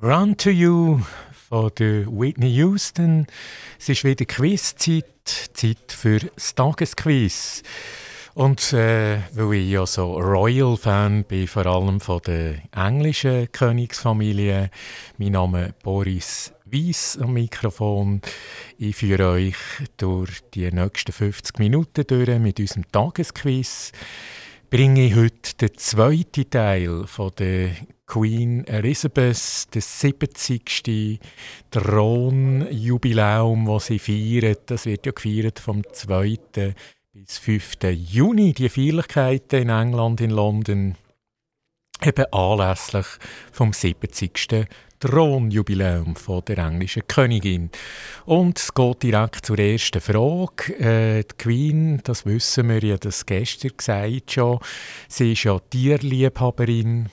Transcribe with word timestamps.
Run 0.00 0.36
to 0.36 0.50
You 0.50 1.00
von 1.48 1.72
der 1.76 2.06
Whitney 2.06 2.54
Houston. 2.54 3.26
Es 3.80 3.88
ist 3.88 4.04
wieder 4.04 4.24
Quizzeit, 4.26 5.04
Zeit 5.24 5.90
für 5.90 6.20
das 6.20 6.54
Tagesquiz. 6.54 7.64
Und 8.34 8.72
äh, 8.74 9.18
weil 9.32 9.54
ich 9.54 9.70
ja 9.70 9.84
so 9.86 10.16
Royal-Fan 10.16 11.24
bin, 11.24 11.48
vor 11.48 11.66
allem 11.66 11.98
von 11.98 12.20
der 12.24 12.62
englischen 12.70 13.50
Königsfamilie, 13.50 14.70
mein 15.16 15.32
Name 15.32 15.74
Boris 15.82 16.52
Weiss 16.64 17.18
am 17.20 17.32
Mikrofon. 17.32 18.22
Ich 18.78 18.94
führe 18.94 19.30
euch 19.30 19.56
durch 19.96 20.42
die 20.54 20.70
nächsten 20.70 21.10
50 21.10 21.58
Minuten 21.58 22.06
durch 22.06 22.38
mit 22.38 22.60
unserem 22.60 22.86
Tagesquiz. 22.92 23.90
Bringe 24.70 25.06
ich 25.06 25.16
heute 25.16 25.54
den 25.62 25.78
zweiten 25.78 26.50
Teil 26.50 27.06
von 27.06 27.32
der 27.38 27.70
Queen 28.06 28.66
Elizabeth, 28.66 29.66
das 29.70 30.00
70. 30.00 31.18
Thronjubiläum, 31.70 33.64
das 33.64 33.86
sie 33.86 33.98
feiert. 33.98 34.70
Das 34.70 34.84
wird 34.84 35.06
ja 35.06 35.12
gefeiert 35.12 35.58
vom 35.58 35.82
2. 35.90 36.36
bis 37.14 37.38
5. 37.38 37.76
Juni, 37.94 38.52
die 38.52 38.68
Feierlichkeiten 38.68 39.62
in 39.62 39.70
England, 39.70 40.20
in 40.20 40.32
London, 40.32 40.96
eben 42.04 42.30
anlässlich 42.30 43.06
vom 43.50 43.72
70. 43.72 44.68
Thronjubiläum 45.00 46.14
der 46.46 46.58
englischen 46.58 47.06
Königin. 47.06 47.70
Und 48.24 48.58
es 48.58 48.74
geht 48.74 49.02
direkt 49.02 49.46
zur 49.46 49.58
ersten 49.58 50.00
Frage. 50.00 50.74
Äh, 50.78 51.22
die 51.22 51.36
Queen, 51.36 52.00
das 52.04 52.26
wissen 52.26 52.68
wir 52.68 52.82
ja, 52.84 52.96
das 52.96 53.26
gestern 53.26 53.72
gesagt 53.76 54.32
schon, 54.32 54.58
sie 55.08 55.32
ist 55.32 55.44
ja 55.44 55.58
Tierliebhaberin, 55.58 57.08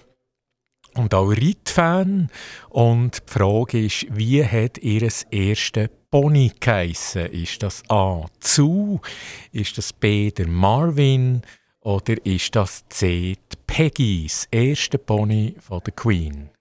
und 0.96 1.14
auch 1.14 1.30
Reitfan. 1.30 2.30
Und 2.70 3.22
die 3.28 3.34
Frage 3.34 3.86
ist, 3.86 4.08
wie 4.10 4.44
hat 4.44 4.78
ihr 4.80 5.10
erste 5.32 5.90
Pony 6.10 6.52
geheissen? 6.60 7.28
Ist 7.28 7.62
das 7.64 7.84
A. 7.90 8.26
Zu? 8.40 9.02
Ist 9.52 9.78
das 9.78 9.94
B. 9.94 10.32
der 10.32 10.48
Marvin? 10.48 11.42
Oder 11.82 12.26
ist 12.26 12.56
das 12.56 12.88
C. 12.90 13.36
die 13.36 13.58
Peggy, 13.68 14.28
erste 14.52 14.98
Pony 14.98 15.56
von 15.60 15.82
der 15.86 15.94
Queen? 15.94 16.55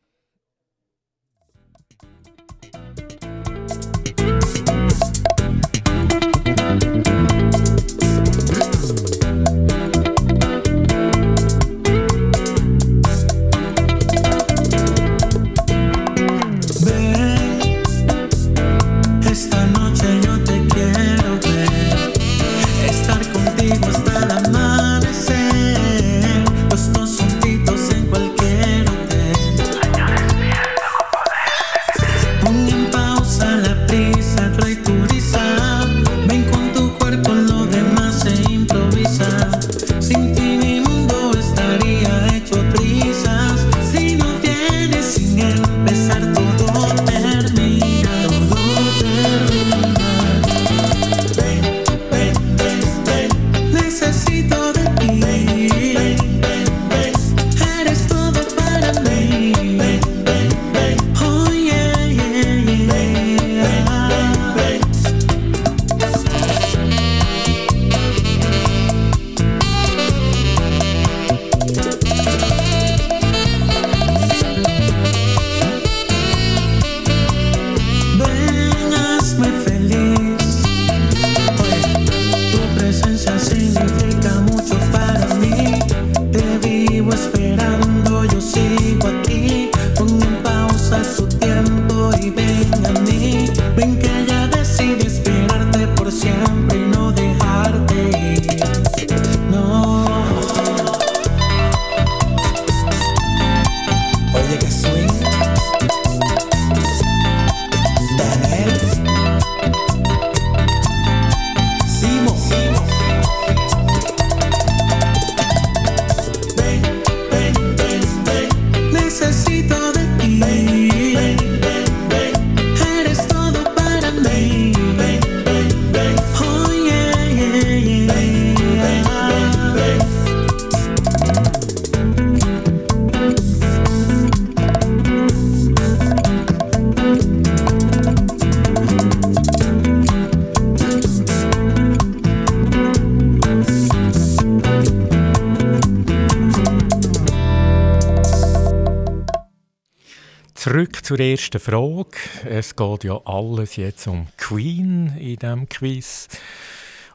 Zur 150.64 151.20
ersten 151.20 151.60
Frage. 151.60 152.16
Es 152.48 152.74
geht 152.74 153.04
ja 153.04 153.20
alles 153.26 153.76
jetzt 153.76 154.06
um 154.06 154.28
Queen 154.38 155.14
in 155.18 155.36
diesem 155.36 155.68
Quiz. 155.68 156.26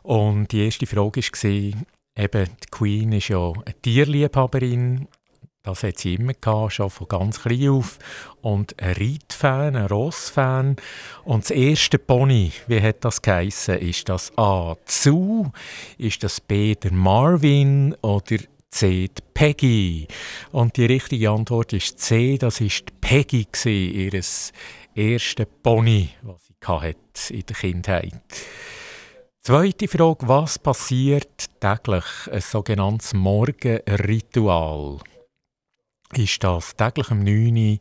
Und 0.04 0.52
die 0.52 0.66
erste 0.66 0.86
Frage 0.86 1.22
war, 1.22 1.50
eben, 1.52 2.50
die 2.64 2.70
Queen 2.70 3.12
ist 3.12 3.30
ja 3.30 3.52
eine 3.52 3.82
Tierliebhaberin. 3.82 5.08
Das 5.64 5.82
hat 5.82 5.98
sie 5.98 6.14
immer 6.14 6.34
gehabt, 6.34 6.74
schon 6.74 6.92
von 6.92 7.08
ganz 7.08 7.42
klein 7.42 7.70
auf. 7.70 7.98
Und 8.42 8.80
ein 8.80 8.94
Reitfan, 8.94 9.76
ein 9.76 9.88
Rossfan. 9.88 10.76
Und 11.24 11.46
das 11.46 11.50
erste 11.50 11.98
Pony, 11.98 12.52
wie 12.68 12.82
hat 12.82 13.04
das 13.04 13.20
geheissen? 13.20 13.80
Ist 13.80 14.10
das 14.10 14.32
A. 14.38 14.76
Zu? 14.86 15.52
Ist 15.98 16.22
das 16.24 16.40
B. 16.40 16.76
der 16.76 16.94
Marvin? 16.94 17.96
Oder 18.04 18.38
C. 18.72 19.08
Die 19.08 19.22
Peggy. 19.34 20.08
Und 20.52 20.78
die 20.78 20.86
richtige 20.86 21.32
Antwort 21.32 21.74
ist 21.74 22.00
C. 22.00 22.38
Das 22.38 22.62
ist 22.62 22.86
die 22.90 22.94
Peggy, 23.02 23.48
ihr 23.66 24.22
erstes 24.96 25.48
Pony, 25.64 26.10
was 26.22 26.48
sie 26.48 26.68
hatte 26.68 27.34
in 27.34 27.46
der 27.46 27.56
Kindheit. 27.56 28.22
Zweite 29.42 29.88
Frage, 29.88 30.28
was 30.28 30.60
passiert 30.60 31.46
täglich? 31.60 32.06
Ein 32.32 32.42
sogenanntes 32.42 33.14
Morgenritual. 33.14 35.00
Ist 36.14 36.44
das 36.44 36.76
täglich 36.76 37.10
um 37.12 37.20
9 37.20 37.56
Uhr 37.56 37.78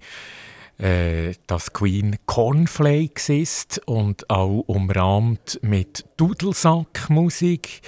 äh, 0.79 1.35
dass 1.47 1.73
Queen 1.73 2.17
Cornflakes 2.27 3.29
ist 3.29 3.81
und 3.87 4.31
auch 4.31 4.63
umrahmt 4.67 5.59
mit 5.63 6.05
Dudelsackmusik? 6.17 7.81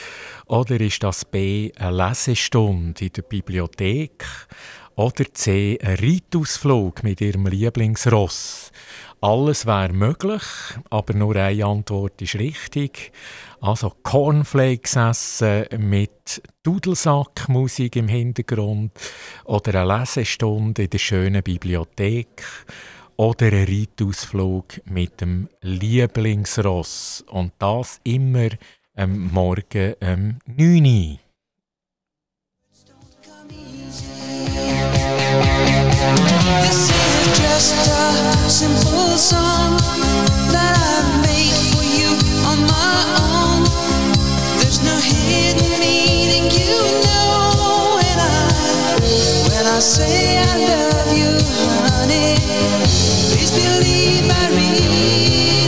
Oder 0.46 0.81
ist 0.81 1.02
das 1.02 1.25
B 1.25 1.72
eine 1.76 2.08
Lesestunde 2.08 3.04
in 3.04 3.12
der 3.12 3.22
Bibliothek? 3.22 4.25
Oder 4.96 5.32
C 5.32 5.78
ein 5.81 5.96
Reitausflug 5.96 7.02
mit 7.04 7.20
ihrem 7.20 7.46
Lieblingsross? 7.46 8.72
Alles 9.22 9.66
wäre 9.66 9.93
möglich, 9.93 10.43
aber 10.88 11.14
nur 11.14 11.36
eine 11.36 11.64
Antwort 11.64 12.20
ist 12.22 12.36
richtig. 12.36 13.12
Also 13.62 13.92
Cornflakes 14.02 14.96
essen 14.96 15.66
mit 15.78 16.42
Dudelsackmusik 16.62 17.96
im 17.96 18.08
Hintergrund 18.08 18.92
oder 19.44 19.82
eine 19.82 19.98
Lesestunde 19.98 20.84
in 20.84 20.90
der 20.90 20.98
schönen 20.98 21.42
Bibliothek 21.42 22.42
oder 23.16 23.48
ein 23.48 23.66
Reitausflug 23.66 24.80
mit 24.86 25.20
dem 25.20 25.50
Lieblingsross. 25.60 27.22
Und 27.28 27.52
das 27.58 28.00
immer 28.02 28.48
am 28.96 29.30
Morgen 29.30 29.94
um 30.00 30.38
9 30.46 30.84
Uhr. 30.86 31.18
This 36.60 36.88
is 36.88 37.38
just 37.38 37.90
a 37.90 38.48
simple 38.48 39.16
song 39.18 39.76
that 40.50 40.74
I've 40.76 41.20
made 41.22 41.54
for 41.70 41.84
you 41.84 42.10
on 42.48 42.58
my 42.66 43.04
own. 43.18 43.50
Say 49.81 50.37
I 50.38 50.59
love 50.59 51.17
you, 51.17 51.32
honey. 51.81 52.37
Please 53.32 53.50
believe 53.50 54.27
really 54.53 55.59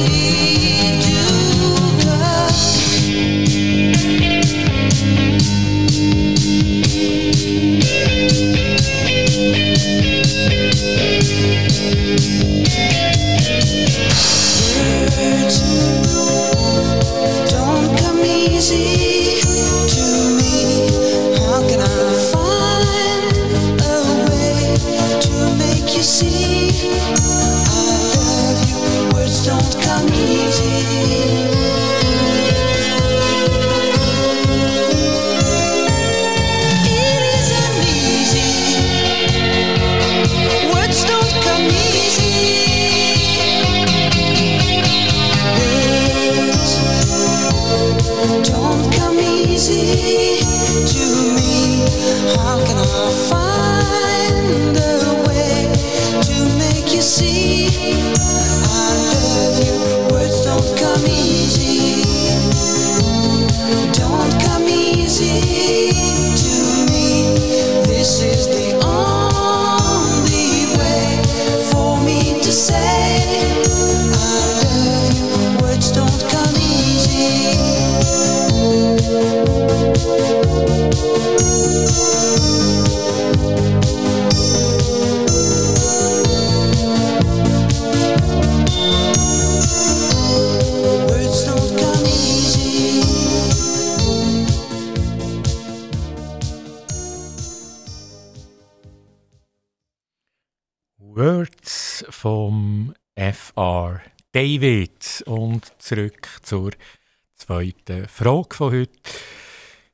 the 52.83 52.89
fire 53.29 53.42
David. 104.31 105.25
Und 105.27 105.73
zurück 105.79 106.29
zur 106.43 106.71
zweiten 107.35 108.07
Frage 108.09 108.55
von 108.55 108.73
heute. 108.73 108.93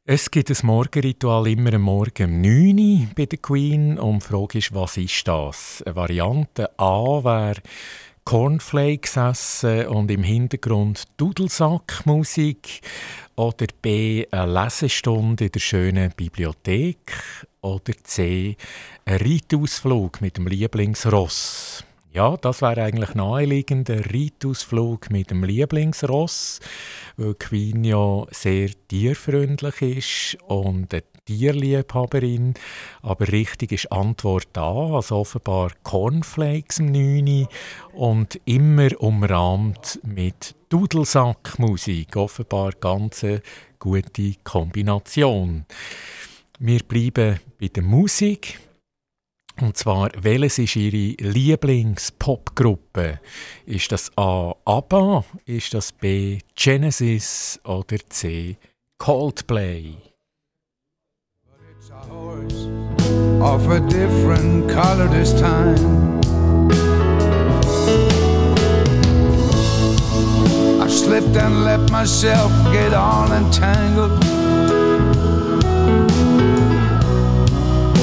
Es 0.04 0.30
gibt 0.30 0.50
ein 0.50 0.66
Morgenritual 0.66 1.48
immer 1.48 1.72
am 1.72 1.82
Morgen 1.82 2.30
um 2.30 2.40
9 2.42 2.78
Uhr 2.78 3.08
bei 3.16 3.26
der 3.26 3.38
Queen. 3.38 3.98
Und 3.98 4.22
die 4.22 4.26
Frage 4.26 4.58
ist, 4.58 4.74
was 4.74 4.96
ist 4.98 5.26
das? 5.26 5.82
Eine 5.82 5.96
Variante 5.96 6.78
A 6.78 7.24
wäre 7.24 7.62
Cornflakes 8.28 9.16
essen 9.16 9.86
und 9.86 10.10
im 10.10 10.22
Hintergrund 10.22 11.04
Dudelsackmusik. 11.16 12.82
Oder 13.36 13.68
B, 13.80 14.26
eine 14.30 14.52
Lesestunde 14.52 15.46
in 15.46 15.52
der 15.52 15.60
schönen 15.60 16.12
Bibliothek. 16.14 17.10
Oder 17.62 17.94
C, 18.02 18.58
ein 19.06 19.16
Reitausflug 19.16 20.20
mit 20.20 20.36
dem 20.36 20.46
Lieblingsross. 20.46 21.84
Ja, 22.12 22.36
das 22.36 22.60
wäre 22.60 22.82
eigentlich 22.82 23.14
naheliegend, 23.14 23.88
ein 23.88 24.04
Reitausflug 24.04 25.10
mit 25.10 25.30
dem 25.30 25.44
Lieblingsross, 25.44 26.60
weil 27.16 27.34
Queen 27.34 27.82
ja 27.82 28.26
sehr 28.30 28.68
tierfreundlich 28.88 29.80
ist 29.80 30.38
und 30.48 30.92
Tierliebhaberin. 31.28 32.54
Aber 33.02 33.28
richtig 33.28 33.72
ist 33.72 33.92
Antwort 33.92 34.48
da, 34.54 34.94
also 34.94 35.16
offenbar 35.16 35.72
Cornflakes 35.82 36.78
im 36.78 36.92
9 36.92 37.46
und 37.92 38.40
immer 38.46 38.88
umrahmt 38.98 40.00
mit 40.02 40.54
Dudelsackmusik. 40.70 42.16
Offenbar 42.16 42.72
ganz 42.80 43.24
eine 43.24 43.42
gute 43.78 44.32
Kombination. 44.42 45.66
Wir 46.58 46.80
bleiben 46.80 47.40
bei 47.60 47.68
der 47.68 47.82
Musik. 47.82 48.58
Und 49.60 49.76
zwar, 49.76 50.10
welches 50.16 50.58
ist 50.58 50.76
Ihre 50.76 51.14
Lieblings-Popgruppe? 51.20 53.20
Ist 53.66 53.92
das 53.92 54.10
A. 54.16 54.54
ABBA, 54.64 55.24
ist 55.46 55.74
das 55.74 55.92
B. 55.92 56.38
Genesis 56.54 57.60
oder 57.64 57.98
C. 58.08 58.56
Coldplay? 58.98 60.07
Of 63.42 63.70
a 63.70 63.80
different 63.88 64.70
color 64.70 65.08
this 65.08 65.32
time. 65.40 66.20
I 70.80 70.86
slipped 70.88 71.36
and 71.36 71.64
let 71.64 71.90
myself 71.90 72.52
get 72.72 72.94
all 72.94 73.32
entangled. 73.32 74.22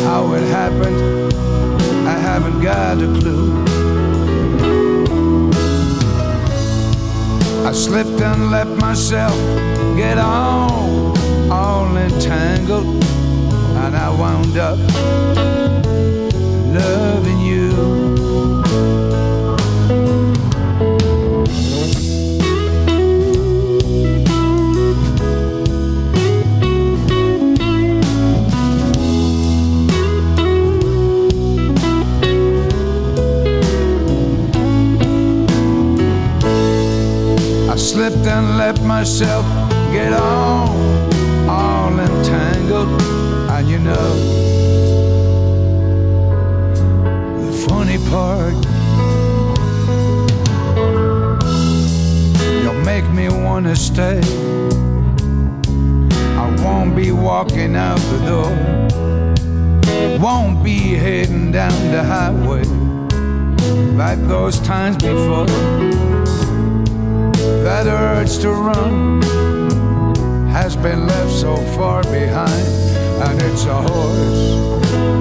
How 0.04 0.34
it 0.34 0.44
happened 0.50 1.34
I 2.08 2.18
haven't 2.18 2.62
got 2.62 3.02
a 3.02 3.08
clue. 3.20 3.64
I 7.66 7.72
slipped 7.72 8.22
and 8.22 8.52
let 8.52 8.68
myself 8.68 9.36
get 9.96 10.18
on, 10.18 11.18
all 11.50 11.98
entangled, 11.98 13.04
and 13.86 13.96
I 13.96 14.10
wound 14.10 14.58
up 14.58 14.80
loving 16.74 17.40
you. 17.40 17.70
I 37.70 37.76
slipped 37.78 38.26
and 38.26 38.58
let 38.58 38.82
myself 38.82 39.46
stay. 53.76 54.22
I 56.38 56.56
won't 56.64 56.96
be 56.96 57.12
walking 57.12 57.76
out 57.76 58.00
the 58.14 58.20
door, 58.26 58.52
won't 60.20 60.64
be 60.64 60.96
heading 60.96 61.52
down 61.52 61.92
the 61.92 62.04
highway 62.04 62.64
like 63.96 64.20
those 64.28 64.60
times 64.60 64.98
before 64.98 65.46
that 67.64 67.88
urge 67.88 68.38
to 68.40 68.52
run 68.52 69.22
has 70.52 70.76
been 70.76 71.08
left 71.08 71.32
so 71.32 71.58
far 71.76 72.04
behind, 72.04 72.68
and 73.28 73.42
it's 73.42 73.66
a 73.66 73.82
horse 73.82 74.52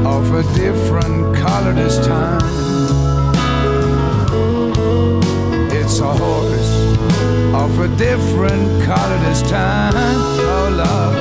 of 0.06 0.34
a 0.34 0.42
different 0.54 1.36
color 1.36 1.72
this 1.72 1.98
time. 2.06 2.64
Different 7.96 8.82
color 8.84 9.18
this 9.18 9.42
time. 9.42 9.92
Oh, 9.94 10.68
love. 10.76 11.14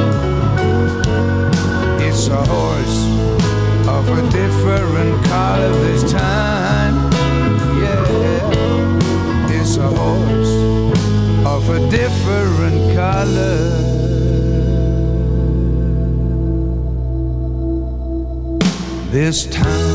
It's 2.02 2.28
a 2.28 2.44
horse 2.46 3.00
of 3.88 4.10
a 4.10 4.22
different 4.32 5.24
color 5.26 5.72
this 5.84 6.12
time. 6.12 7.12
Yeah. 7.82 9.62
It's 9.62 9.78
a 9.78 9.88
horse 9.88 10.56
of 11.46 11.70
a 11.70 11.80
different 11.90 12.96
color. 12.96 13.58
This 19.12 19.46
time. 19.48 19.93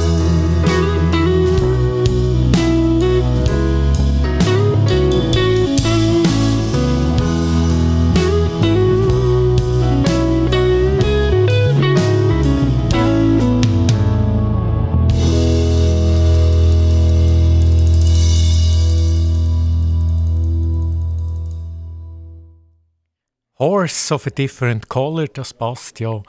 Horse 23.60 24.14
of 24.14 24.24
a 24.24 24.30
Different 24.30 24.88
Color, 24.88 25.26
das 25.26 25.52
passt 25.52 25.98
ja 25.98 26.22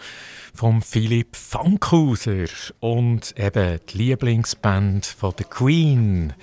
vom 0.56 0.82
Philipp 0.82 1.36
Fankhauser. 1.36 2.48
Und 2.80 3.38
eben 3.38 3.80
die 3.88 3.98
Lieblingsband 4.00 5.06
von 5.06 5.36
The 5.38 5.44
Queen. 5.44 6.34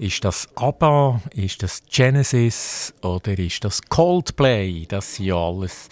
Ist 0.00 0.24
das 0.24 0.48
ABBA, 0.56 1.22
ist 1.32 1.62
das 1.62 1.84
Genesis 1.88 2.92
oder 3.02 3.38
ist 3.38 3.62
das 3.62 3.82
Coldplay? 3.82 4.84
Das 4.88 5.14
sind 5.14 5.26
ja 5.26 5.36
alles 5.36 5.88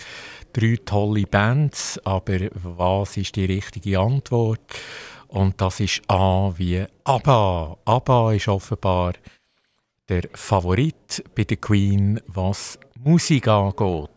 drei 0.52 0.76
tolle 0.84 1.26
Bands, 1.28 2.00
aber 2.04 2.48
was 2.54 3.16
ist 3.18 3.36
die 3.36 3.44
richtige 3.44 4.00
Antwort? 4.00 4.60
Und 5.28 5.60
das 5.60 5.78
ist 5.78 6.02
A 6.08 6.52
wie 6.56 6.84
ABBA. 7.04 7.78
ABBA 7.84 8.32
ist 8.32 8.48
offenbar 8.48 9.12
der 10.08 10.22
Favorit 10.34 11.22
bei 11.36 11.44
der 11.44 11.58
Queen, 11.58 12.20
was 12.26 12.80
Musik 13.02 13.48
angeht. 13.48 14.10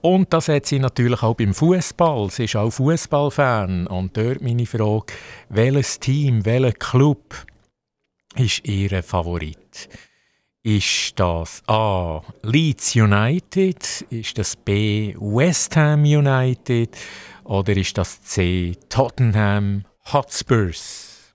Und 0.00 0.32
das 0.32 0.48
hat 0.48 0.66
sie 0.66 0.78
natürlich 0.78 1.22
auch 1.22 1.34
beim 1.34 1.52
Fußball. 1.52 2.30
Sie 2.30 2.44
ist 2.44 2.56
auch 2.56 2.70
Fußballfan. 2.70 3.86
Und 3.86 4.16
dort 4.16 4.40
meine 4.40 4.66
Frage: 4.66 5.12
Welches 5.48 5.98
Team, 5.98 6.44
welcher 6.44 6.72
Club 6.72 7.34
ist 8.36 8.66
ihr 8.66 9.02
Favorit? 9.02 9.88
Ist 10.62 11.12
das 11.16 11.62
A. 11.66 12.22
Leeds 12.42 12.96
United? 12.96 14.06
Ist 14.10 14.38
das 14.38 14.56
B. 14.56 15.14
West 15.18 15.76
Ham 15.76 16.02
United? 16.02 16.96
Oder 17.44 17.76
ist 17.76 17.96
das 17.98 18.20
C. 18.22 18.76
Tottenham 18.88 19.84
Hotspurs? 20.12 21.34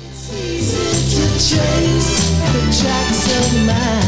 It's 0.00 0.32
easy 0.32 1.16
to 1.16 1.26
trace 1.56 2.28
the 2.52 2.82
tracks 2.82 3.26
of 3.38 4.07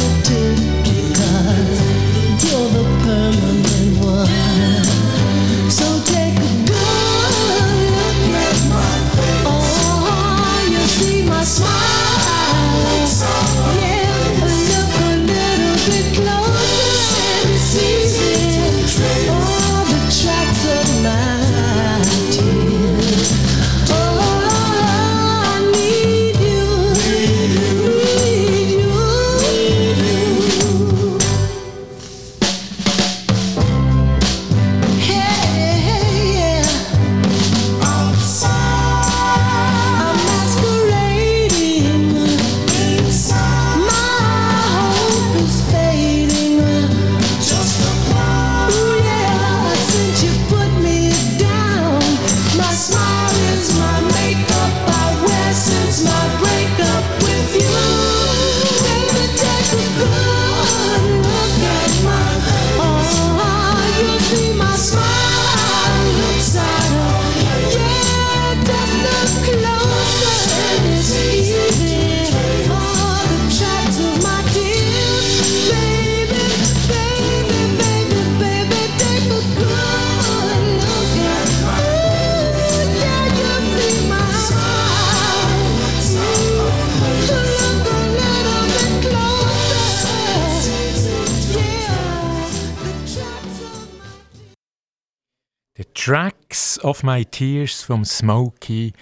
of 96.83 97.03
My 97.03 97.25
Tears 97.25 97.83
vom 97.83 98.05
Smokey 98.05 98.93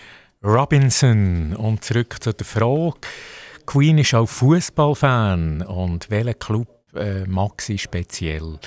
Robinson. 0.43 1.55
Und 1.55 1.83
zurück 1.83 2.17
zu 2.21 2.33
der 2.33 2.45
Frage. 2.45 2.99
Queen 3.65 3.97
ist 3.97 4.13
auch 4.13 4.27
Fußballfan 4.27 5.61
und 5.61 6.09
welcher 6.09 6.33
Club 6.33 6.67
äh, 6.95 7.25
mag 7.25 7.61
sie 7.61 7.77
speziell? 7.77 8.57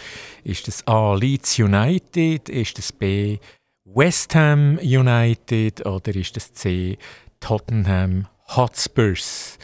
Ist 0.45 0.69
das 0.69 0.87
A. 0.87 1.15
Leeds 1.15 1.59
United? 1.59 2.49
Ist 2.49 2.79
das 2.79 2.93
B. 2.93 3.39
West 3.85 4.35
Ham 4.35 4.79
United? 4.79 5.85
Oder 5.87 6.15
ist 6.15 6.37
das 6.37 6.53
C. 6.53 6.99
Tottenham 7.41 8.29
Hotspurs? 8.55 9.59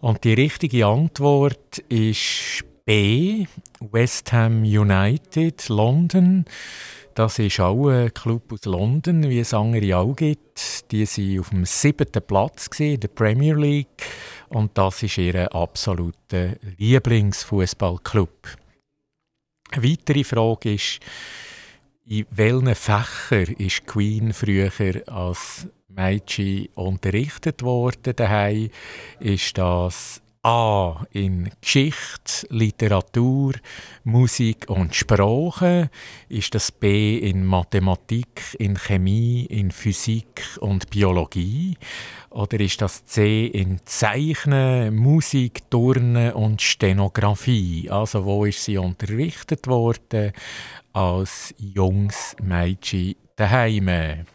Und 0.00 0.22
die 0.22 0.34
richtige 0.34 0.86
Antwort 0.86 1.78
ist 1.88 2.64
B. 2.84 3.46
West 3.80 4.32
Ham 4.32 4.62
United, 4.62 5.68
London. 5.68 6.44
Das 7.18 7.40
ist 7.40 7.58
auch 7.58 7.88
ein 7.88 8.14
Club 8.14 8.52
aus 8.52 8.64
London, 8.64 9.28
wie 9.28 9.40
es 9.40 9.52
andere 9.52 9.96
auch 9.96 10.14
gibt. 10.14 10.92
Die 10.92 11.04
waren 11.04 11.40
auf 11.40 11.48
dem 11.48 11.64
siebten 11.64 12.22
Platz 12.22 12.68
in 12.78 13.00
der 13.00 13.08
Premier 13.08 13.56
League 13.56 14.06
und 14.50 14.78
das 14.78 15.02
ist 15.02 15.18
ihr 15.18 15.52
absoluter 15.52 16.54
Lieblingsfußballclub. 16.76 18.56
Eine 19.72 19.82
weitere 19.82 20.22
Frage 20.22 20.74
ist, 20.74 21.00
in 22.06 22.24
welchen 22.30 22.76
Fächern 22.76 23.52
ist 23.56 23.84
Queen 23.84 24.32
früher 24.32 24.70
als 25.08 25.66
Mädchen 25.88 26.68
unterrichtet 26.76 27.64
worden 27.64 28.14
daheim? 28.14 28.70
Ist 29.18 29.58
das 29.58 30.22
A 30.42 31.04
in 31.10 31.50
Geschichte, 31.60 32.46
Literatur, 32.50 33.54
Musik 34.04 34.70
und 34.70 34.94
Sprache? 34.94 35.90
Ist 36.28 36.54
das 36.54 36.70
B 36.70 37.18
in 37.18 37.44
Mathematik, 37.44 38.56
in 38.58 38.76
Chemie, 38.76 39.46
in 39.46 39.70
Physik 39.72 40.44
und 40.60 40.90
Biologie? 40.90 41.76
Oder 42.30 42.60
ist 42.60 42.80
das 42.80 43.04
C 43.04 43.46
in 43.46 43.80
Zeichnen, 43.84 44.94
Musik, 44.94 45.68
Turnen 45.70 46.32
und 46.32 46.62
Stenografie? 46.62 47.90
Also 47.90 48.24
wo 48.24 48.44
ist 48.44 48.64
sie 48.64 48.78
unterrichtet 48.78 49.66
worden 49.66 50.32
als 50.92 51.54
junges 51.58 52.36
Mädchen 52.40 53.16
daheim. 53.36 54.26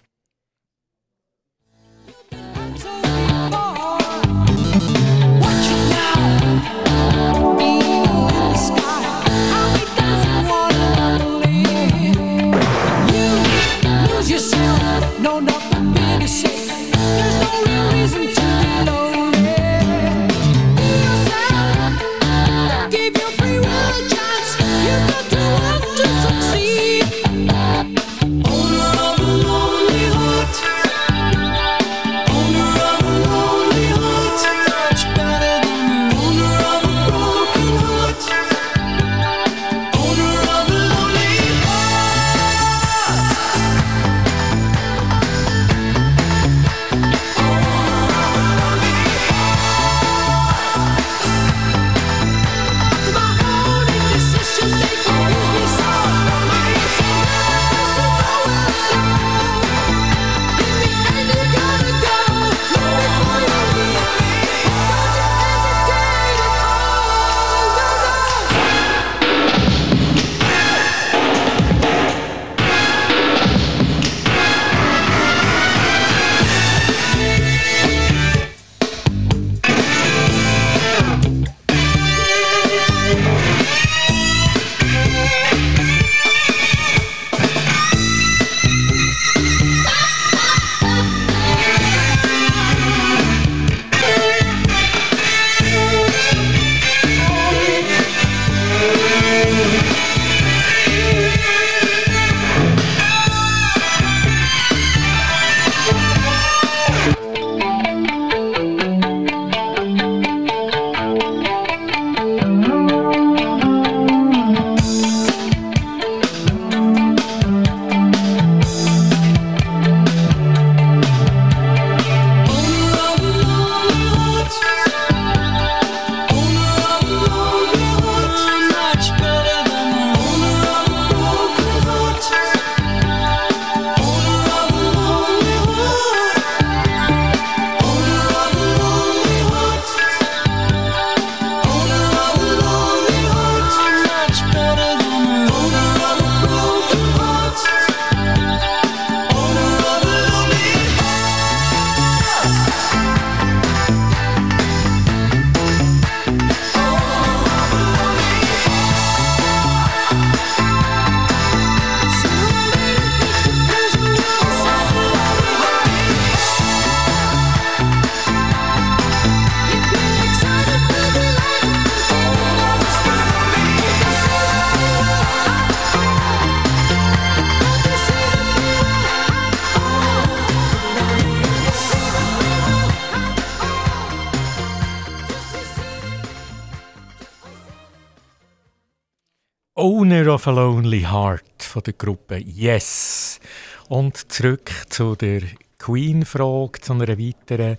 Owner 189.84 190.30
of 190.30 190.48
a 190.48 190.52
Lonely 190.52 191.02
Heart 191.02 191.62
von 191.62 191.84
der 191.84 191.92
Gruppe 191.92 192.38
Yes. 192.38 193.42
Und 193.90 194.32
zurück 194.32 194.72
zu 194.88 195.18
der 195.18 195.42
Queen-Frage, 195.78 196.80
zu 196.80 196.94
einer 196.94 197.20
weiteren. 197.20 197.76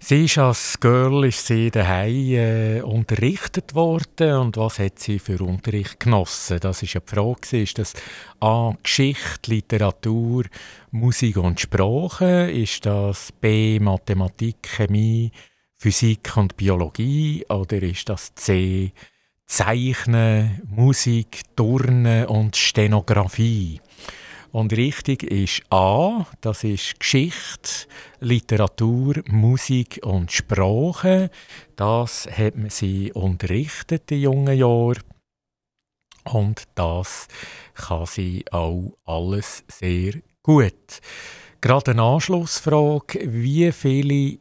Sie 0.00 0.24
ist 0.24 0.38
als 0.38 0.80
Girl 0.80 1.24
ist 1.26 1.46
sie 1.46 1.70
daheim 1.70 2.32
äh, 2.32 2.80
unterrichtet 2.80 3.76
worden 3.76 4.34
und 4.38 4.56
was 4.56 4.80
hat 4.80 4.98
sie 4.98 5.20
für 5.20 5.40
Unterricht 5.40 6.00
genossen? 6.00 6.58
Das 6.58 6.82
ist 6.82 6.94
ja 6.94 7.00
die 7.00 7.14
Frage. 7.14 7.62
Ist 7.62 7.78
das 7.78 7.94
A 8.40 8.74
Geschichte, 8.82 9.52
Literatur, 9.52 10.46
Musik 10.90 11.36
und 11.36 11.60
Sprache? 11.60 12.50
Ist 12.50 12.86
das 12.86 13.30
B 13.30 13.78
Mathematik, 13.78 14.66
Chemie, 14.66 15.30
Physik 15.76 16.36
und 16.36 16.56
Biologie? 16.56 17.46
Oder 17.48 17.80
ist 17.84 18.08
das 18.08 18.34
C 18.34 18.90
Zeichnen, 19.50 20.62
Musik, 20.70 21.42
Turnen 21.56 22.26
und 22.26 22.54
Stenografie. 22.54 23.80
Und 24.52 24.72
richtig 24.72 25.24
ist 25.24 25.62
A, 25.70 26.24
das 26.40 26.62
ist 26.62 27.00
Geschichte, 27.00 27.88
Literatur, 28.20 29.16
Musik 29.26 29.98
und 30.04 30.30
Sprache. 30.30 31.32
Das 31.74 32.28
hat 32.30 32.54
man 32.54 32.70
sie 32.70 33.12
unterrichtet 33.12 34.12
in 34.12 34.20
jungen 34.20 34.56
Jahren. 34.56 35.02
Und 36.22 36.68
das 36.76 37.26
kann 37.74 38.06
sie 38.06 38.44
auch 38.52 38.96
alles 39.04 39.64
sehr 39.66 40.12
gut. 40.44 41.00
Gerade 41.60 41.90
eine 41.90 42.02
Anschlussfrage, 42.02 43.20
wie 43.24 43.72
viele 43.72 44.38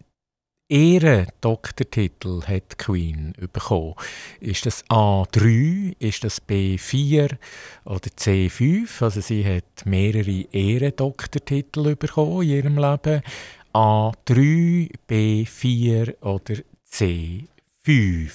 Ehrendoktortitel 0.71 2.43
hat 2.43 2.77
Queen 2.77 3.33
bekommen. 3.51 3.95
Ist 4.39 4.67
das 4.67 4.85
A3, 4.85 5.95
ist 5.97 6.23
das 6.23 6.47
B4 6.47 7.37
oder 7.85 8.09
C5? 8.15 9.03
Also 9.03 9.19
sie 9.19 9.43
hat 9.43 9.85
mehrere 9.85 10.45
Ehrendoktortitel 10.51 11.95
bekommen 11.95 12.43
in 12.43 12.49
ihrem 12.49 12.77
Leben. 12.77 13.23
A3, 13.73 14.91
B4 15.09 16.21
oder 16.21 16.55
C5? 16.91 18.29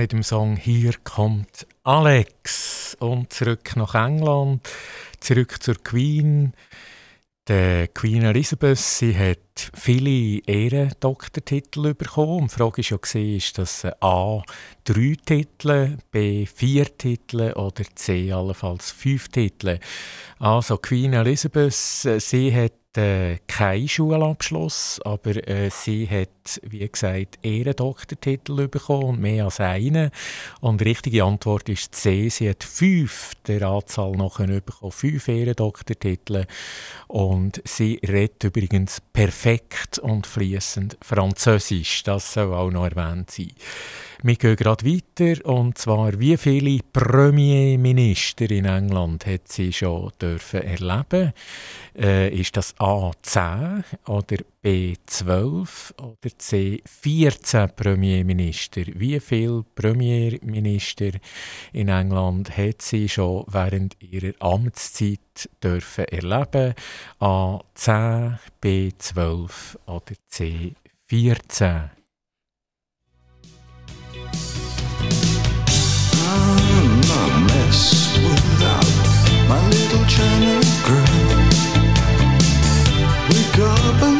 Mit 0.00 0.12
dem 0.12 0.22
Song 0.22 0.56
Hier 0.56 0.94
kommt 1.04 1.66
Alex. 1.84 2.96
Und 3.00 3.34
zurück 3.34 3.76
nach 3.76 3.94
England, 3.94 4.66
zurück 5.20 5.62
zur 5.62 5.74
Queen. 5.74 6.54
Die 7.46 7.86
Queen 7.92 8.22
Elizabeth 8.22 8.78
sie 8.78 9.14
hat 9.14 9.49
viele 9.74 10.40
Ehrendoktortitel 10.46 11.94
bekommen. 11.94 12.48
Die 12.48 12.54
Frage 12.54 12.82
war 12.82 13.20
ja, 13.20 13.36
ist 13.36 13.58
das 13.58 13.84
A. 14.00 14.42
drei 14.84 15.16
Titel, 15.24 15.98
B. 16.10 16.46
vier 16.46 16.96
Titel 16.96 17.52
oder 17.52 17.84
C. 17.94 18.32
allenfalls 18.32 18.90
fünf 18.90 19.28
Titel. 19.28 19.78
Also 20.38 20.78
Queen 20.78 21.12
Elizabeth, 21.12 21.74
sie 21.74 22.54
hat 22.54 22.72
äh, 22.96 23.38
keinen 23.46 23.86
Schulabschluss, 23.86 25.00
aber 25.04 25.46
äh, 25.48 25.70
sie 25.70 26.08
hat, 26.08 26.60
wie 26.62 26.88
gesagt, 26.88 27.38
Ehrendoktortitel 27.42 28.66
bekommen 28.66 29.20
mehr 29.20 29.44
als 29.44 29.60
einen. 29.60 30.10
Und 30.60 30.80
die 30.80 30.84
richtige 30.84 31.22
Antwort 31.22 31.68
ist 31.68 31.94
C. 31.94 32.28
Sie 32.28 32.48
hat 32.48 32.64
fünf 32.64 33.32
der 33.46 33.62
Anzahl 33.62 34.12
nachher 34.12 34.60
bekommen, 34.60 34.90
fünf 34.90 35.28
Ehrendoktortitel. 35.28 36.46
Und 37.06 37.62
sie 37.64 38.00
redet 38.02 38.42
übrigens 38.42 39.00
perfekt 39.12 39.49
und 40.02 40.26
fließend 40.26 40.96
Französisch. 41.02 42.02
Das 42.04 42.34
soll 42.34 42.54
auch 42.54 42.70
noch 42.70 42.84
erwähnt 42.84 43.30
sein. 43.30 43.52
Wir 44.22 44.36
gehen 44.36 44.56
gerade 44.56 44.84
weiter 44.84 45.46
und 45.46 45.78
zwar, 45.78 46.20
wie 46.20 46.36
viele 46.36 46.80
Premierminister 46.92 48.50
in 48.50 48.66
England 48.66 49.24
hat 49.24 49.48
sie 49.48 49.72
schon 49.72 50.12
dürfen 50.20 50.62
erleben? 50.62 51.32
Äh, 51.98 52.28
ist 52.34 52.54
das 52.56 52.74
A 52.78 53.12
10 53.22 53.82
oder 54.06 54.36
B 54.62 54.94
12 55.06 55.94
oder 55.96 56.38
C 56.38 56.82
14 56.84 57.70
Premierminister? 57.74 58.82
Wie 58.94 59.18
viele 59.18 59.64
Premierminister 59.74 61.12
in 61.72 61.88
England 61.88 62.54
hat 62.54 62.82
sie 62.82 63.08
schon 63.08 63.44
während 63.48 63.96
ihrer 64.00 64.34
Amtszeit 64.38 65.48
dürfen 65.62 66.04
erleben? 66.04 66.74
A 67.20 67.60
10, 67.74 68.38
B 68.60 68.90
12 68.98 69.78
oder 69.86 70.14
C 70.28 70.74
14? 71.06 71.90
I'm 76.22 77.00
a 77.00 77.40
mess 77.48 78.12
without 78.14 78.84
my 79.48 79.58
little 79.70 80.04
China 80.06 80.60
girl. 80.84 81.50
Wake 83.30 83.58
up 83.58 84.02
in 84.02 84.19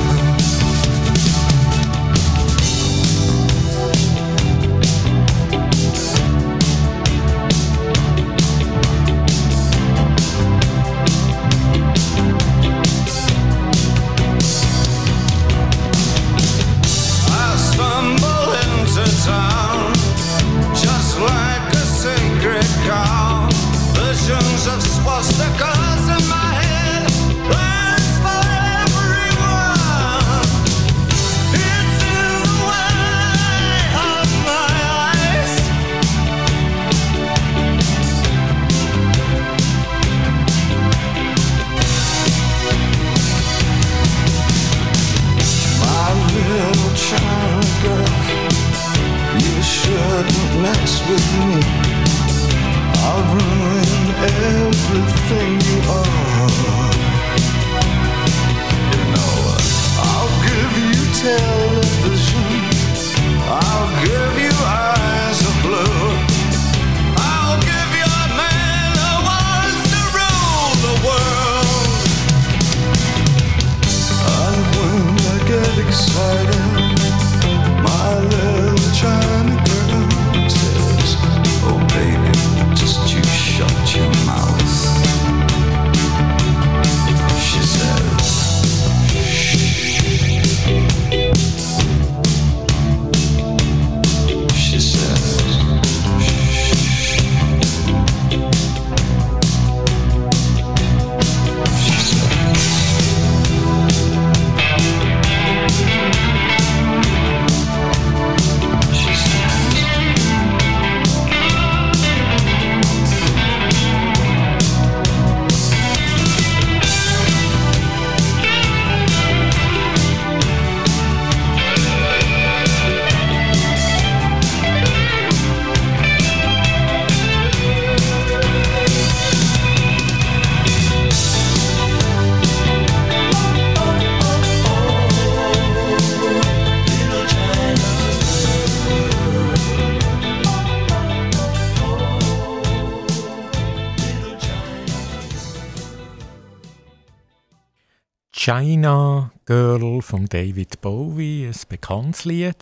China 148.43 149.31
Girl 149.45 150.01
von 150.01 150.25
David 150.25 150.81
Bowie, 150.81 151.45
ein 151.45 151.55
bekanntes 151.69 152.25
Lied. 152.25 152.55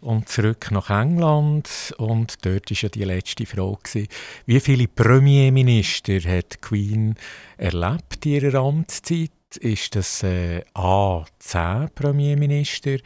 Und 0.00 0.28
zurück 0.28 0.72
nach 0.72 0.90
England. 0.90 1.94
Und 1.96 2.44
dort 2.44 2.68
war 2.68 2.76
ja 2.76 2.88
die 2.88 3.04
letzte 3.04 3.46
Frage. 3.46 4.08
Wie 4.46 4.58
viele 4.58 4.88
Premierminister 4.88 6.18
hat 6.22 6.60
Queen 6.60 7.14
erlebt 7.56 8.26
in 8.26 8.32
ihrer 8.32 8.64
Amtszeit? 8.64 9.30
Ist 9.60 9.94
das 9.94 10.24
äh, 10.24 10.64
A. 10.74 11.24
10 11.38 11.90
Premierminister, 11.94 12.96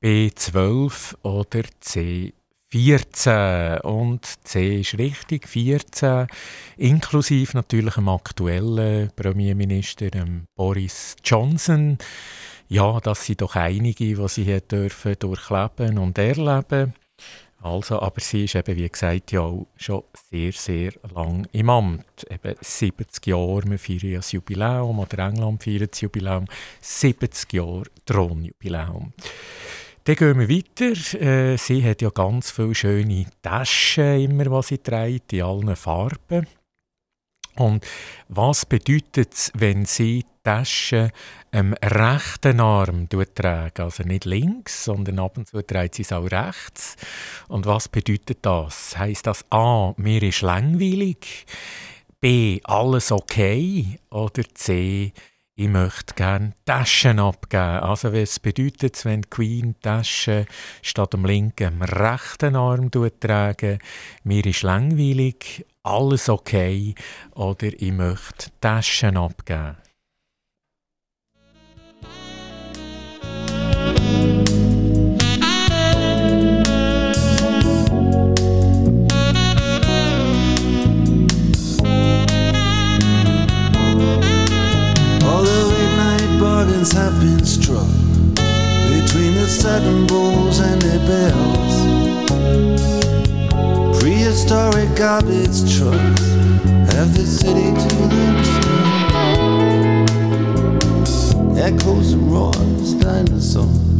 B12 0.00 1.16
oder 1.22 1.62
C14. 2.72 3.80
Und 3.80 4.24
C 4.44 4.80
ist 4.80 4.98
richtig, 4.98 5.48
14, 5.48 6.26
inklusive 6.76 7.56
natürlich 7.56 7.94
dem 7.94 8.08
aktuellen 8.08 9.10
Premierminister 9.16 10.10
Boris 10.54 11.16
Johnson. 11.24 11.98
Ja, 12.68 13.00
das 13.00 13.26
sind 13.26 13.42
doch 13.42 13.56
einige, 13.56 14.14
die 14.14 14.28
sie 14.28 14.60
dürfen 14.60 15.16
durchleben 15.18 15.98
und 15.98 16.16
erleben. 16.18 16.94
Also, 17.62 18.00
aber 18.00 18.20
sie 18.20 18.44
ist 18.44 18.54
eben, 18.54 18.76
wie 18.76 18.88
gesagt, 18.88 19.32
ja 19.32 19.40
auch 19.40 19.66
schon 19.76 20.04
sehr, 20.30 20.52
sehr 20.52 20.92
lang 21.14 21.46
im 21.52 21.68
Amt. 21.68 22.26
Eben 22.30 22.56
70 22.58 23.26
Jahre, 23.26 23.64
wir 23.64 23.78
feiern 23.78 24.14
das 24.14 24.32
Jubiläum, 24.32 24.98
oder 24.98 25.26
England 25.26 25.62
feiert 25.62 25.92
das 25.92 26.00
Jubiläum, 26.00 26.46
70 26.80 27.52
Jahre 27.52 27.82
Thronjubiläum. 28.06 29.12
Dann 30.04 30.16
gehen 30.16 30.38
wir 30.38 30.48
weiter. 30.48 31.20
Äh, 31.20 31.56
sie 31.58 31.84
hat 31.84 32.00
ja 32.00 32.10
ganz 32.10 32.50
viele 32.50 32.74
schöne 32.74 33.26
Taschen, 33.42 34.20
immer, 34.20 34.50
was 34.50 34.68
sie 34.68 34.78
trägt, 34.78 35.32
in 35.32 35.42
allen 35.42 35.76
Farben. 35.76 36.46
Und 37.56 37.86
was 38.28 38.64
bedeutet 38.64 39.34
es, 39.34 39.52
wenn 39.54 39.84
sie 39.84 40.20
die 40.20 40.26
Tasche 40.42 41.10
am 41.52 41.74
rechten 41.74 42.60
Arm 42.60 43.08
tragen? 43.08 43.82
Also 43.82 44.02
nicht 44.04 44.24
links, 44.24 44.84
sondern 44.84 45.18
ab 45.18 45.36
und 45.36 45.48
zu 45.48 45.60
trägt 45.60 45.96
sie 45.96 46.02
es 46.02 46.12
auch 46.12 46.30
rechts. 46.30 46.96
Und 47.48 47.66
was 47.66 47.88
bedeutet 47.88 48.38
das? 48.42 48.96
Heißt 48.96 49.26
das 49.26 49.44
A, 49.50 49.92
mir 49.98 50.22
ist 50.22 50.40
langweilig? 50.40 51.44
B, 52.20 52.60
alles 52.64 53.12
okay? 53.12 53.98
Oder 54.10 54.44
C, 54.54 55.12
ich 55.60 55.68
möchte 55.68 56.14
gerne 56.14 56.54
Taschen 56.64 57.18
abgeben. 57.18 57.80
Also 57.80 58.14
was 58.14 58.40
bedeutet 58.40 58.96
es, 58.96 59.04
wenn 59.04 59.20
die 59.20 59.28
Queen 59.28 59.74
Taschen 59.82 60.46
statt 60.80 61.14
am 61.14 61.26
linken 61.26 61.66
am 61.66 61.82
rechten 61.82 62.56
Arm 62.56 62.90
tragen? 62.90 63.78
Mir 64.24 64.46
ist 64.46 64.62
langweilig, 64.62 65.66
alles 65.82 66.30
okay 66.30 66.94
oder 67.34 67.66
ich 67.66 67.92
möchte 67.92 68.50
Taschen 68.62 69.18
abgeben. 69.18 69.76
Satin 89.80 90.06
bowls 90.06 90.60
and 90.60 90.82
the 90.82 90.98
bells. 91.06 91.74
Prehistoric 94.00 94.94
garbage 94.96 95.76
trucks 95.76 96.22
have 96.92 97.14
the 97.16 97.24
city 97.24 97.72
to 97.82 97.88
themselves. 98.14 98.50
Echoes 101.58 102.12
and 102.12 102.32
roars, 102.32 102.94
dinosaurs, 102.94 103.96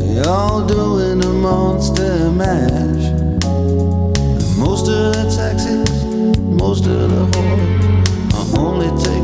they 0.00 0.22
all 0.22 0.66
doing 0.66 1.22
a 1.24 1.32
monster 1.32 2.30
mash. 2.30 3.04
And 3.04 4.58
most 4.58 4.88
of 4.88 5.12
the 5.14 5.24
taxis, 5.36 6.04
most 6.60 6.86
of 6.86 7.10
the 7.10 7.26
whores 7.32 8.34
are 8.34 8.60
only 8.60 8.90
taking 9.02 9.21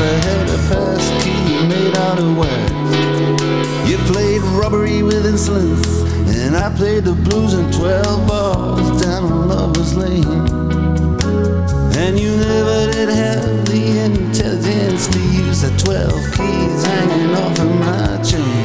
You 0.00 0.06
must 0.06 0.24
have 0.24 0.34
had 0.34 0.48
a 0.48 0.58
pass 0.70 1.22
key 1.22 1.66
made 1.68 1.94
out 1.94 2.18
of 2.18 2.38
wax. 2.38 3.90
You 3.90 3.98
played 4.10 4.40
robbery 4.58 5.02
with 5.02 5.26
insolence, 5.26 5.86
and 6.38 6.56
I 6.56 6.74
played 6.74 7.04
the 7.04 7.12
blues 7.12 7.52
in 7.52 7.70
12 7.70 8.26
bars 8.26 9.02
down 9.02 9.30
on 9.30 9.48
Lover's 9.48 9.94
Lane. 9.94 10.24
And 11.98 12.18
you 12.18 12.34
never 12.34 12.90
did 12.90 13.10
have 13.10 13.66
the 13.66 14.00
intelligence 14.06 15.06
to 15.08 15.18
use 15.18 15.60
the 15.60 15.76
12 15.76 16.10
keys 16.32 16.84
hanging 16.86 17.34
off 17.34 17.58
of 17.58 17.74
my 17.80 18.22
chain. 18.22 18.59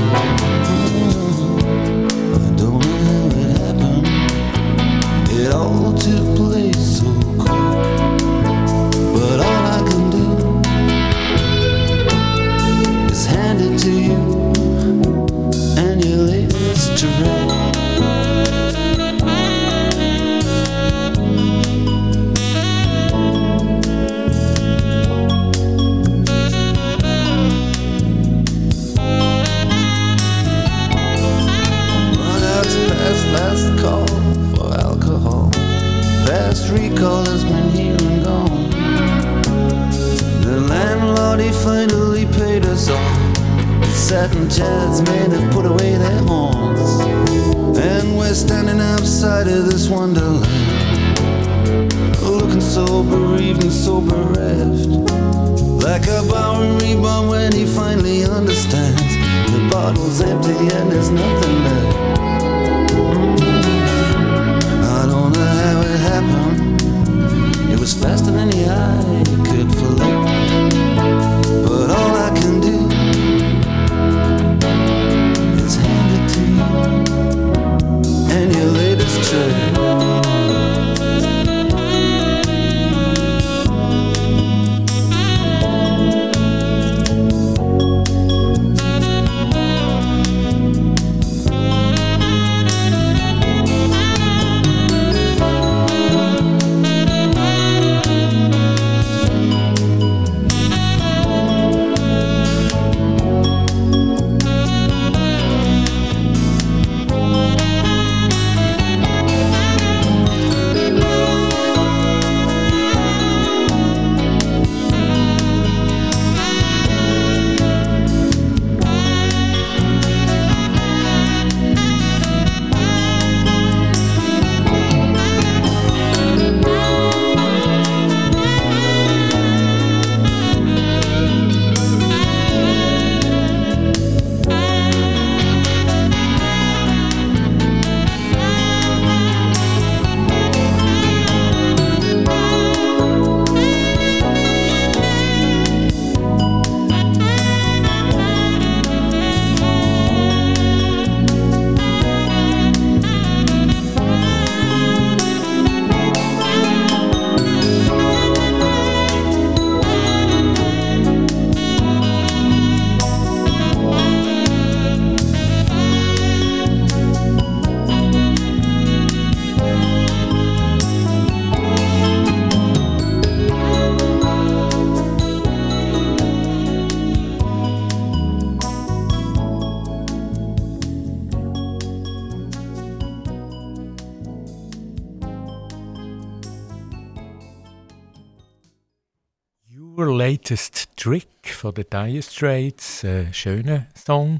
Von 191.65 191.73
den 191.73 191.89
Dire 191.89 192.21
Straits, 192.21 193.03
äh, 193.03 193.33
schöner 193.33 193.87
Song. 193.95 194.39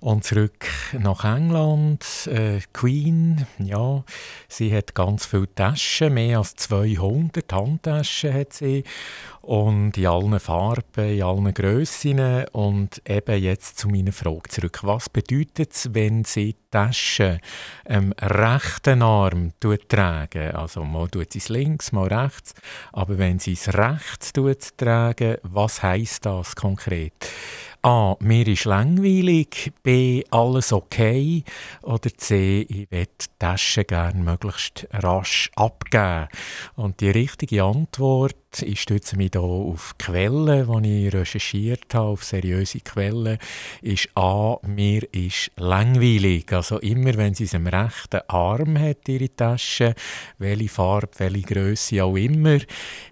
Und 0.00 0.22
zurück 0.22 0.66
nach 0.92 1.24
England. 1.24 2.28
Äh, 2.32 2.60
Queen, 2.72 3.46
ja, 3.58 4.04
sie 4.46 4.74
hat 4.74 4.94
ganz 4.94 5.26
viele 5.26 5.52
Taschen, 5.52 6.14
mehr 6.14 6.38
als 6.38 6.54
200 6.54 7.52
Handtaschen 7.52 8.32
hat 8.32 8.52
sie. 8.52 8.84
Und 9.40 9.98
in 9.98 10.06
allen 10.06 10.38
Farben, 10.38 11.16
in 11.16 11.22
allen 11.22 11.52
Grössen. 11.52 12.44
Und 12.52 13.02
eben 13.08 13.42
jetzt 13.42 13.78
zu 13.78 13.88
meiner 13.88 14.12
Frage 14.12 14.48
zurück. 14.48 14.80
Was 14.82 15.08
bedeutet 15.08 15.72
es, 15.72 15.92
wenn 15.92 16.22
sie 16.22 16.52
die 16.52 16.70
Tasche 16.70 17.40
am 17.88 18.12
rechten 18.12 19.02
Arm 19.02 19.52
tragen? 19.88 20.52
Also 20.52 20.84
mal 20.84 21.08
tut 21.08 21.32
sie 21.32 21.40
es 21.40 21.48
links, 21.48 21.90
mal 21.90 22.06
rechts. 22.06 22.54
Aber 22.92 23.18
wenn 23.18 23.40
sie 23.40 23.54
es 23.54 23.74
rechts 23.74 24.32
tragen, 24.76 25.38
was 25.42 25.82
heisst 25.82 26.24
das 26.24 26.54
konkret? 26.54 27.14
A. 27.82 28.16
Mir 28.20 28.46
ist 28.48 28.64
langweilig. 28.64 29.72
B. 29.84 30.24
Alles 30.30 30.72
okay. 30.72 31.44
Oder 31.82 32.10
C. 32.16 32.62
Ich 32.68 32.90
will 32.90 33.06
die 33.06 33.26
Tasche 33.38 33.84
gerne 33.84 34.20
möglichst 34.20 34.88
rasch 34.92 35.50
abgeben. 35.54 36.26
Und 36.74 37.00
die 37.00 37.10
richtige 37.10 37.62
Antwort, 37.62 38.34
ich 38.62 38.80
stütze 38.80 39.16
mich 39.16 39.30
hier 39.32 39.42
auf 39.42 39.96
Quellen, 39.98 40.82
die 40.82 41.06
ich 41.06 41.14
recherchiert 41.14 41.94
habe, 41.94 42.08
auf 42.08 42.24
seriöse 42.24 42.80
Quellen, 42.80 43.38
ist 43.82 44.08
A. 44.14 44.56
Mir 44.66 45.02
ist 45.12 45.50
langweilig. 45.56 46.52
Also 46.52 46.78
immer, 46.78 47.14
wenn 47.16 47.34
sie 47.34 47.44
es 47.44 47.54
rechten 47.54 48.20
Arm 48.28 48.78
hat, 48.78 49.08
ihre 49.08 49.34
Tasche, 49.34 49.94
welche 50.38 50.68
Farbe, 50.68 51.10
welche 51.18 51.42
Größe 51.42 52.02
auch 52.02 52.16
immer, 52.16 52.58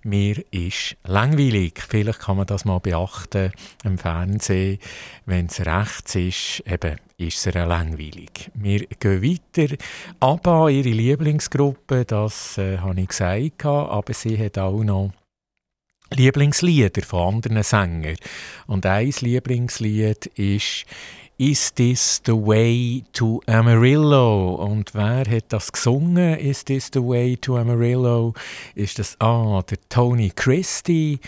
mir 0.02 0.42
ist 0.50 0.96
langweilig. 1.04 1.82
Vielleicht 1.88 2.20
kann 2.20 2.36
man 2.36 2.46
das 2.46 2.64
mal 2.64 2.80
beachten 2.80 3.52
im 3.84 3.98
Fernsehen 3.98 4.78
wenn 5.26 5.46
es 5.46 5.60
rechts 5.60 6.14
ist, 6.14 6.62
eben, 6.66 6.96
ist 7.18 7.46
es 7.46 7.54
langweilig. 7.54 8.50
Wir 8.54 8.86
gehen 8.86 9.22
weiter. 9.22 9.76
ABBA, 10.20 10.68
ihre 10.68 10.88
Lieblingsgruppe, 10.88 12.04
das 12.04 12.58
äh, 12.58 12.78
habe 12.78 13.00
ich 13.00 13.08
gesagt, 13.08 13.64
aber 13.64 14.14
sie 14.14 14.38
hat 14.38 14.58
auch 14.58 14.84
noch 14.84 15.10
Lieblingslieder 16.14 17.02
von 17.02 17.34
anderen 17.34 17.62
Sängern. 17.62 18.16
Und 18.66 18.86
ein 18.86 19.12
Lieblingslied 19.20 20.26
ist 20.36 20.84
Is 21.38 21.74
This 21.74 22.22
the 22.24 22.32
Way 22.32 23.04
to 23.12 23.42
Amarillo? 23.46 24.54
Und 24.54 24.94
wer 24.94 25.24
hat 25.28 25.44
das 25.48 25.70
gesungen? 25.70 26.38
Is 26.38 26.64
This 26.64 26.90
the 26.92 27.00
Way 27.00 27.36
to 27.36 27.58
Amarillo? 27.58 28.32
Ist 28.74 28.98
das 28.98 29.20
A, 29.20 29.62
der 29.68 29.78
Tony 29.90 30.32
Christie, 30.34 31.18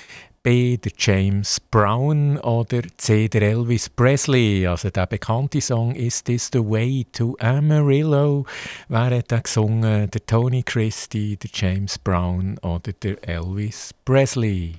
Der 0.48 0.92
James 0.96 1.60
Brown 1.60 2.38
oder 2.38 2.80
C 2.96 3.28
der 3.28 3.42
Elvis 3.42 3.90
Presley. 3.90 4.66
Also 4.66 4.88
der 4.88 5.06
bekannte 5.06 5.60
Song 5.60 5.94
Is 5.94 6.24
This 6.24 6.48
the 6.50 6.60
Way 6.60 7.04
to 7.12 7.36
Amarillo? 7.38 8.46
Wer 8.88 9.18
hat 9.18 9.30
den 9.30 9.42
gesungen? 9.42 10.10
Der 10.10 10.24
Tony 10.24 10.62
Christie, 10.62 11.36
der 11.36 11.50
James 11.52 11.98
Brown 11.98 12.56
oder 12.62 12.92
der 12.94 13.22
Elvis 13.28 13.92
Presley? 14.06 14.76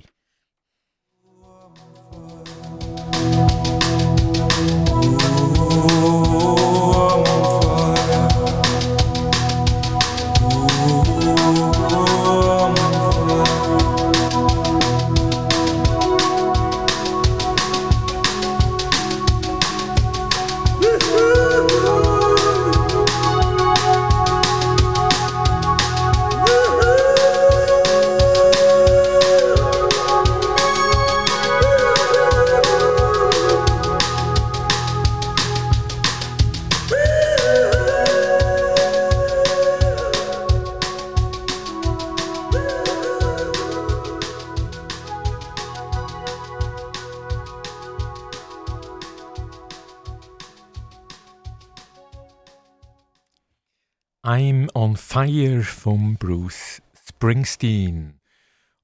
Fire 55.22 55.62
von 55.62 56.16
Bruce 56.16 56.80
Springsteen. 57.06 58.14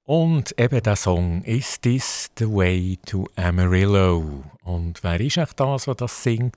Und 0.05 0.55
eben 0.61 0.83
der 0.83 0.95
Song 0.95 1.43
Is 1.45 1.81
This 1.81 2.31
the 2.37 2.45
Way 2.45 2.99
to 3.07 3.27
Amarillo? 3.37 4.45
Und 4.63 5.03
wer 5.03 5.19
ist 5.19 5.39
echt 5.39 5.59
das, 5.59 5.87
der 5.87 5.95
das 5.95 6.23
singt? 6.23 6.55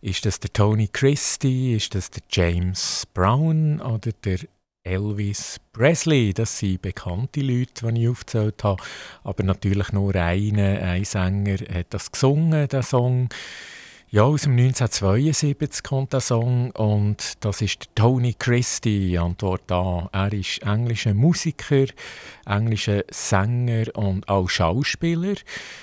Ist 0.00 0.26
das 0.26 0.40
der 0.40 0.52
Tony 0.52 0.88
Christie? 0.88 1.76
Ist 1.76 1.94
das 1.94 2.10
der 2.10 2.22
James 2.32 3.06
Brown 3.14 3.80
oder 3.80 4.10
der 4.24 4.40
Elvis 4.82 5.60
Presley? 5.72 6.34
Das 6.34 6.58
sind 6.58 6.82
bekannte 6.82 7.42
Leute, 7.42 7.92
die 7.92 8.02
ich 8.02 8.08
aufgezählt 8.08 8.64
habe. 8.64 8.82
Aber 9.22 9.44
natürlich 9.44 9.92
nur 9.92 10.16
einer, 10.16 10.82
ein 10.82 11.04
Sänger 11.04 11.58
hat 11.72 11.86
das 11.90 12.10
gesungen, 12.10 12.66
der 12.66 12.82
Song. 12.82 13.28
Ja, 14.12 14.24
aus 14.24 14.42
dem 14.42 14.58
1972 14.58 15.84
kommt 15.84 16.12
der 16.12 16.18
Song 16.18 16.72
und 16.72 17.44
das 17.44 17.62
ist 17.62 17.90
Tony 17.94 18.34
Christie, 18.36 19.16
Antwort 19.16 19.70
A. 19.70 20.10
Er 20.12 20.32
ist 20.32 20.64
englischer 20.64 21.14
Musiker, 21.14 21.84
englischer 22.44 23.04
Sänger 23.08 23.84
und 23.94 24.28
auch 24.28 24.50
Schauspieler. 24.50 25.36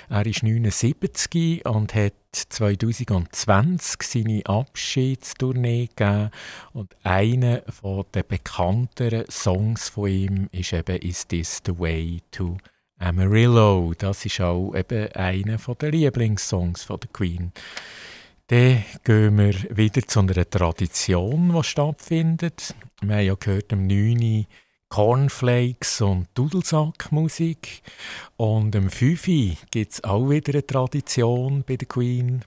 Er 0.09 0.25
ist 0.25 0.43
79 0.43 1.65
und 1.65 1.95
hat 1.95 2.15
2020 2.33 4.03
seine 4.03 4.45
Abschiedstournee 4.45 5.87
gegeben 5.95 6.29
und 6.73 6.97
einer 7.03 7.61
der 8.13 8.23
bekannteren 8.23 9.23
Songs 9.31 9.87
von 9.87 10.09
ihm 10.09 10.49
ist 10.51 10.73
eben 10.73 10.97
«Is 10.97 11.25
This 11.29 11.61
the 11.65 11.79
Way 11.79 12.19
to 12.31 12.57
Amarillo?» 12.99 13.93
Das 13.97 14.25
ist 14.25 14.41
auch 14.41 14.73
eben 14.75 15.13
einer 15.13 15.57
der 15.57 15.91
Lieblingssongs 15.91 16.83
von 16.83 16.99
der 16.99 17.09
Queen. 17.13 17.53
Dann 18.49 18.85
gehen 19.03 19.37
wir 19.37 19.75
wieder 19.75 20.07
zu 20.07 20.19
einer 20.19 20.49
Tradition, 20.49 21.51
die 21.53 21.63
stattfindet. 21.65 22.75
Wir 23.01 23.15
haben 23.17 23.25
ja 23.25 23.35
gehört, 23.35 23.73
am 23.73 23.87
9. 23.87 24.47
Cornflakes 24.87 25.99
und 25.99 26.29
Dudelsackmusik. 26.33 27.81
Und 28.37 28.73
am 28.73 28.89
5. 28.89 29.25
gibt 29.69 29.91
es 29.91 30.03
auch 30.05 30.29
wieder 30.29 30.53
eine 30.53 30.65
Tradition 30.65 31.65
bei 31.67 31.75
der 31.75 31.89
Queen. 31.89 32.45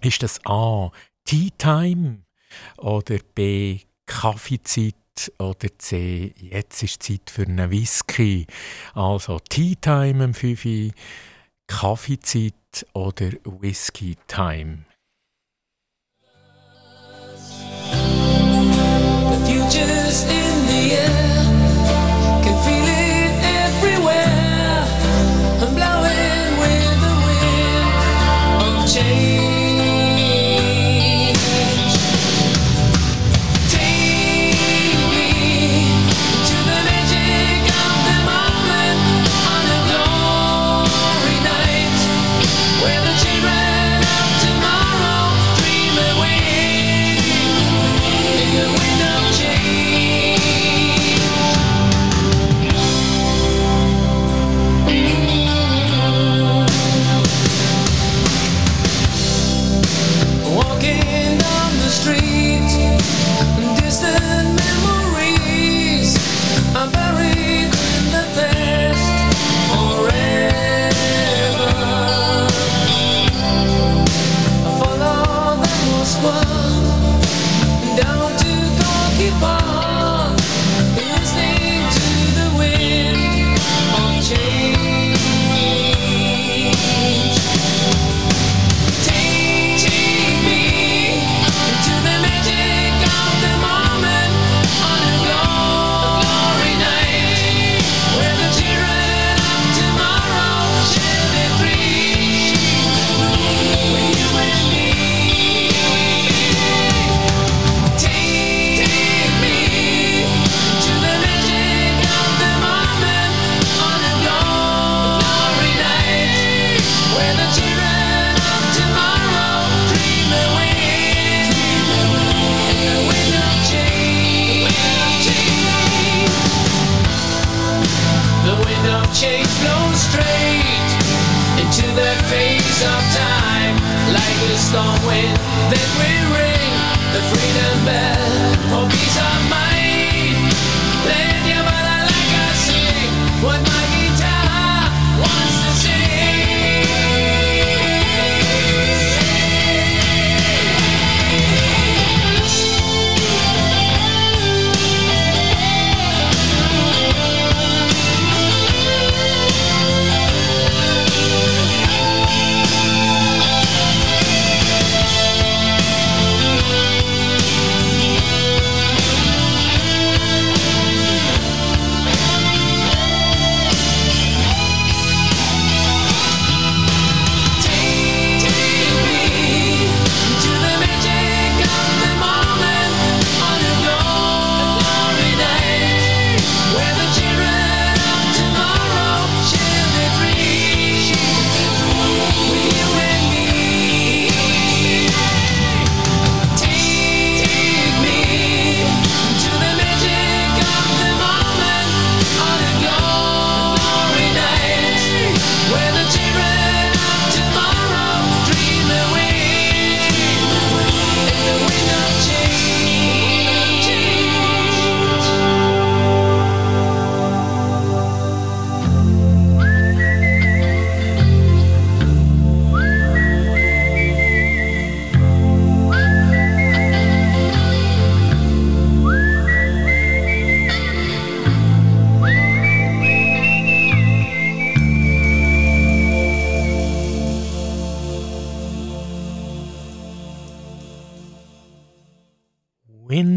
Ist 0.00 0.22
das 0.22 0.38
A. 0.46 0.92
Tea 1.24 1.50
Time 1.58 2.20
oder 2.76 3.18
B. 3.34 3.80
Kaffeezeit 4.06 4.94
oder 5.40 5.76
C. 5.76 6.32
Jetzt 6.38 6.84
ist 6.84 7.02
Zeit 7.02 7.30
für 7.30 7.42
einen 7.42 7.68
Whisky. 7.68 8.46
Also 8.94 9.40
Tea 9.40 9.74
Time 9.74 10.22
am 10.22 10.34
5. 10.34 10.94
Kaffeezeit 11.66 12.86
oder 12.92 13.32
Whisky 13.42 14.16
Time. 14.28 14.84
just 19.70 20.39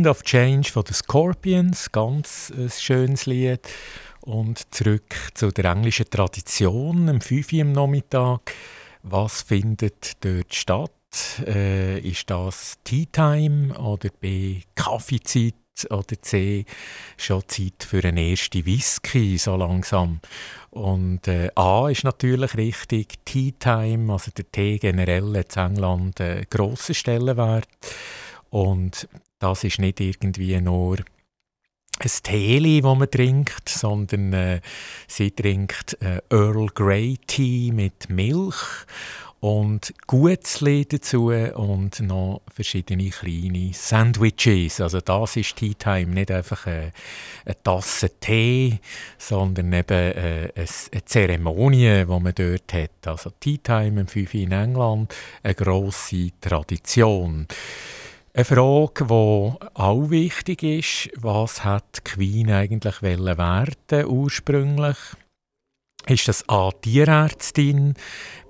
Wind 0.03 0.17
of 0.17 0.23
Change 0.23 0.69
von 0.69 0.83
den 0.83 0.95
Scorpions, 0.95 1.89
ganz 1.93 2.51
ein 2.53 2.69
schönes 2.69 3.25
Lied. 3.25 3.61
Und 4.19 4.73
zurück 4.75 5.15
zu 5.33 5.49
der 5.49 5.63
englischen 5.63 6.09
Tradition, 6.09 7.07
am 7.07 7.21
5 7.21 7.53
Uhr 7.53 7.61
am 7.61 7.71
Nachmittag. 7.71 8.53
Was 9.03 9.43
findet 9.43 10.11
dort 10.19 10.53
statt? 10.53 10.91
Äh, 11.47 11.99
ist 11.99 12.29
das 12.29 12.75
Tea 12.83 13.05
Time 13.05 13.79
oder 13.79 14.09
B 14.19 14.63
Kaffeezeit 14.75 15.55
oder 15.89 16.21
C 16.21 16.65
schon 17.15 17.47
Zeit 17.47 17.85
für 17.87 18.03
einen 18.03 18.17
ersten 18.17 18.65
Whisky 18.65 19.37
so 19.37 19.55
langsam? 19.55 20.19
Und 20.71 21.29
äh, 21.29 21.49
A 21.55 21.87
ist 21.87 22.03
natürlich 22.03 22.57
richtig, 22.57 23.23
Tea 23.23 23.53
Time, 23.57 24.11
also 24.11 24.31
der 24.31 24.51
Tee 24.51 24.79
generell 24.79 25.33
in 25.33 25.45
England 25.55 26.19
einen 26.19 26.45
grossen 26.49 26.93
Stellenwert. 26.93 27.69
Und 28.49 29.07
das 29.43 29.65
ist 29.65 29.79
nicht 29.79 29.99
irgendwie 29.99 30.59
nur 30.61 30.97
ein 31.99 32.11
Tee, 32.23 32.81
das 32.81 32.97
man 32.97 33.11
trinkt, 33.11 33.67
sondern 33.67 34.31
äh, 34.31 34.61
sie 35.07 35.31
trinkt 35.31 36.01
äh, 36.01 36.21
Earl 36.29 36.67
Grey 36.67 37.17
Tea 37.27 37.71
mit 37.73 38.09
Milch 38.09 38.55
und 39.41 39.93
Gutzli 40.07 40.85
dazu 40.85 41.27
und 41.27 41.99
noch 41.99 42.41
verschiedene 42.53 43.09
kleine 43.09 43.73
Sandwiches. 43.73 44.79
Also 44.79 45.01
das 45.01 45.35
ist 45.35 45.57
Tea 45.57 45.73
Time, 45.73 46.13
nicht 46.13 46.31
einfach 46.31 46.65
eine, 46.65 46.93
eine 47.43 47.61
Tasse 47.61 48.11
Tee, 48.21 48.79
sondern 49.17 49.73
eben 49.73 50.13
äh, 50.13 50.51
eine 50.55 51.05
Zeremonie, 51.05 52.05
die 52.05 52.19
man 52.19 52.33
dort 52.33 52.73
hat. 52.73 53.07
Also 53.07 53.31
Tea 53.41 53.57
Time 53.57 53.99
im 53.99 54.07
5 54.07 54.33
in 54.35 54.53
England, 54.53 55.13
eine 55.43 55.53
grosse 55.53 56.29
Tradition. 56.39 57.47
Eine 58.35 58.45
Frage, 58.45 59.05
die 59.05 59.69
auch 59.75 60.09
wichtig 60.09 60.63
ist, 60.63 61.11
was 61.21 61.63
hat 61.63 62.03
Queen 62.03 62.49
eigentlich 62.49 63.03
werden 63.03 64.05
ursprünglich? 64.07 64.97
Ist 66.07 66.27
das 66.27 66.49
A. 66.49 66.71
Tierärztin, 66.71 67.93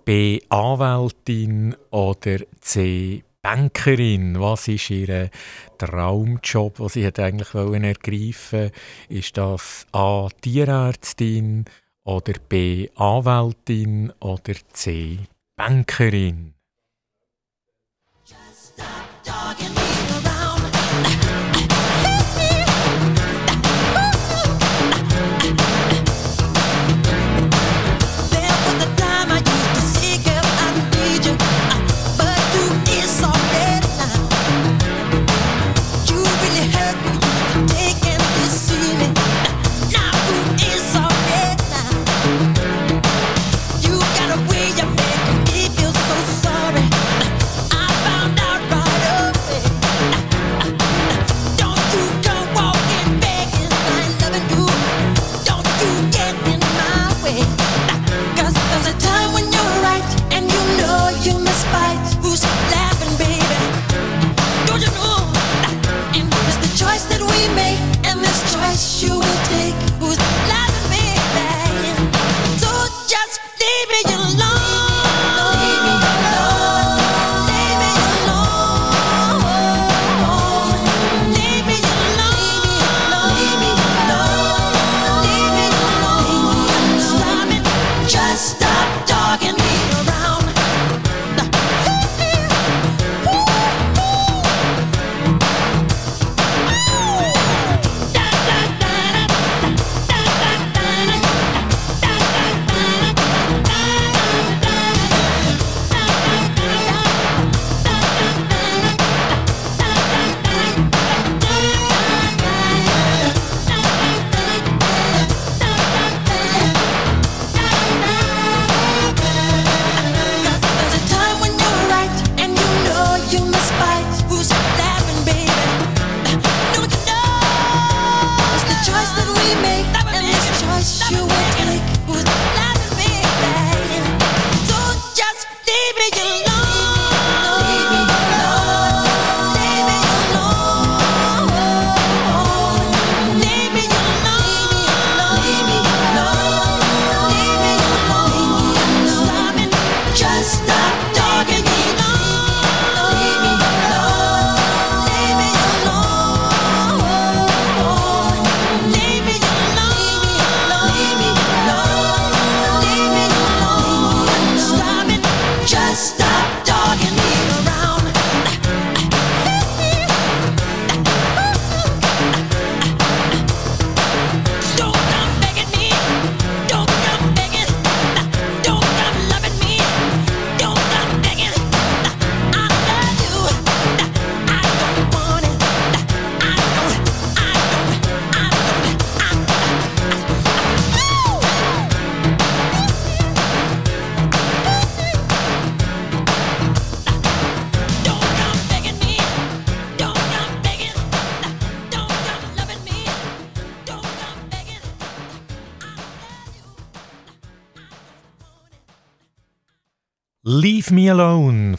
B. 0.05 0.39
Anwältin 0.47 1.75
oder 1.91 2.38
C. 2.61 3.25
Bankerin? 3.41 4.39
Was 4.39 4.69
ist 4.69 4.89
ihr 4.89 5.29
Traumjob, 5.77 6.77
den 6.77 6.88
sie 6.88 7.05
eigentlich 7.05 7.53
ergreifen 7.53 8.59
wollte? 8.61 8.71
Ist 9.09 9.36
das 9.36 9.86
A. 9.91 10.29
Tierärztin 10.39 11.65
oder 12.05 12.36
B. 12.47 12.88
Anwältin 12.95 14.13
oder 14.21 14.53
C. 14.71 15.19
Bankerin? 15.57 16.52
talking 19.34 20.12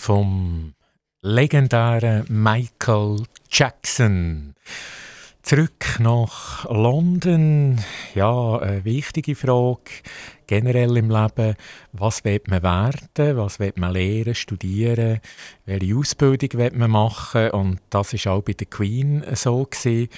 vom 0.04 0.74
legendären 1.22 2.26
Michael 2.28 3.22
Jackson. 3.50 4.54
Zurück 5.40 5.98
nach 5.98 6.68
London. 6.68 7.80
Ja, 8.14 8.58
eine 8.58 8.84
wichtige 8.84 9.34
Frage. 9.34 10.02
generell 10.46 10.98
im 10.98 11.08
Leben, 11.08 11.54
was 11.92 12.22
will 12.22 12.42
man 12.48 12.62
werden, 12.62 13.38
was 13.38 13.58
will 13.58 13.72
man 13.76 13.94
lehren, 13.94 14.34
studieren, 14.34 15.20
welche 15.64 15.96
Ausbildung 15.96 16.50
will 16.52 16.72
man 16.74 16.90
machen 16.90 17.50
und 17.52 17.80
das 17.88 18.12
ist 18.12 18.26
auch 18.26 18.42
bei 18.42 18.52
der 18.52 18.66
Queen 18.66 19.24
so 19.32 19.64
gewesen. 19.64 20.10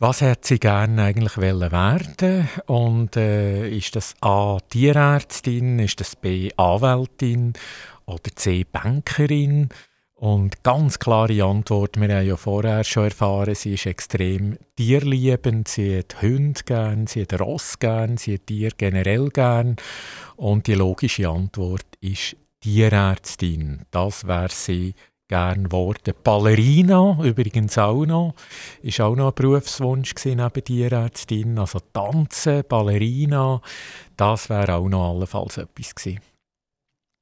Was 0.00 0.22
hat 0.22 0.44
sie 0.44 0.60
gerne 0.60 1.02
eigentlich 1.02 1.38
werden? 1.38 2.48
Und 2.66 3.16
äh, 3.16 3.68
ist 3.68 3.96
das 3.96 4.14
A 4.20 4.58
Tierärztin, 4.70 5.80
ist 5.80 5.98
das 5.98 6.14
B 6.14 6.50
Anwältin 6.56 7.54
oder 8.06 8.30
C 8.36 8.62
Bankerin? 8.62 9.70
Und 10.14 10.62
ganz 10.62 11.00
klare 11.00 11.42
Antwort, 11.42 12.00
wir 12.00 12.14
haben 12.14 12.26
ja 12.28 12.36
vorher 12.36 12.84
schon 12.84 13.06
erfahren, 13.06 13.56
sie 13.56 13.74
ist 13.74 13.86
extrem 13.86 14.56
tierliebend, 14.76 15.66
sie 15.66 15.98
hat 15.98 16.22
Hunde 16.22 16.60
gern, 16.64 17.08
sie 17.08 17.22
hat 17.22 17.40
Ross 17.40 17.80
gern, 17.80 18.18
sie 18.18 18.34
hat 18.34 18.46
Tier 18.46 18.70
generell 18.76 19.30
gern. 19.30 19.74
Und 20.36 20.68
die 20.68 20.74
logische 20.74 21.28
Antwort 21.28 21.86
ist 22.00 22.36
Tierärztin. 22.60 23.82
Das 23.90 24.28
wäre 24.28 24.50
sie 24.50 24.94
gern 25.28 25.64
geworden. 25.64 26.14
Ballerina, 26.24 27.18
übrigens 27.22 27.76
auch 27.78 28.04
noch, 28.06 28.34
ist 28.82 29.00
auch 29.00 29.14
noch 29.14 29.28
ein 29.28 29.34
Berufswunsch 29.34 30.14
gewesen, 30.14 30.38
neben 30.38 30.64
Tierärztin. 30.64 31.58
Also 31.58 31.80
Tanzen, 31.92 32.64
Ballerina, 32.68 33.60
das 34.16 34.48
wäre 34.48 34.74
auch 34.74 34.88
noch 34.88 35.10
allenfalls 35.10 35.58
etwas 35.58 35.94
gewesen. 35.94 36.20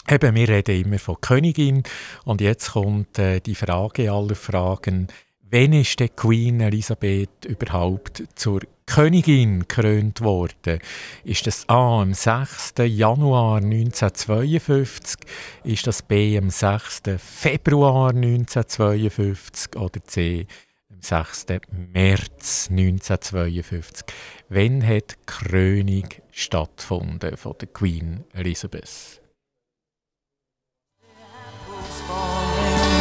Eben, 0.09 0.34
wir 0.36 0.48
reden 0.48 0.84
immer 0.84 1.00
von 1.00 1.20
Königin 1.20 1.82
und 2.24 2.40
jetzt 2.40 2.72
kommt 2.72 3.18
äh, 3.18 3.40
die 3.40 3.57
Frage 3.57 4.12
aller 4.12 4.36
Fragen. 4.36 5.09
Wann 5.40 5.72
ist 5.72 5.98
die 5.98 6.09
Queen 6.09 6.61
Elisabeth 6.61 7.44
überhaupt 7.44 8.22
zur 8.36 8.61
Königin 8.87 9.61
gekrönt 9.61 10.20
worden? 10.20 10.78
Ist 11.24 11.47
das 11.47 11.68
A 11.68 12.03
am 12.03 12.14
6. 12.14 12.74
Januar 12.78 13.57
1952? 13.57 15.18
Ist 15.64 15.87
das 15.87 16.03
B 16.03 16.39
am 16.39 16.51
6. 16.51 17.03
Februar 17.18 18.11
1952? 18.11 19.76
Oder 19.76 20.03
C 20.05 20.47
am 20.91 21.01
6. 21.01 21.47
März 21.93 22.68
1952? 22.70 24.07
Wann 24.49 24.87
hat 24.87 25.11
die 25.11 25.26
Krönung 25.26 26.09
stattgefunden 26.30 27.37
von 27.37 27.55
der 27.61 27.68
Queen 27.68 28.24
Elizabeth? 28.32 29.20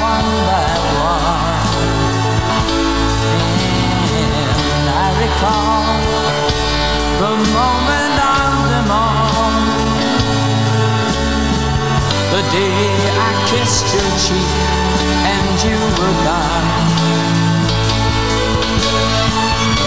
one 0.05 0.23
by 0.45 1.39
one. 1.39 1.44
Recall 5.22 5.86
the 7.24 7.34
moment 7.55 8.16
of 8.36 8.51
them 8.72 8.89
all. 8.91 9.55
The 12.34 12.43
day 12.51 12.82
I 13.28 13.32
kissed 13.49 13.88
your 13.95 14.11
cheek 14.26 14.51
and 15.36 15.53
you 15.66 15.80
were 15.99 16.18
gone. 16.28 16.70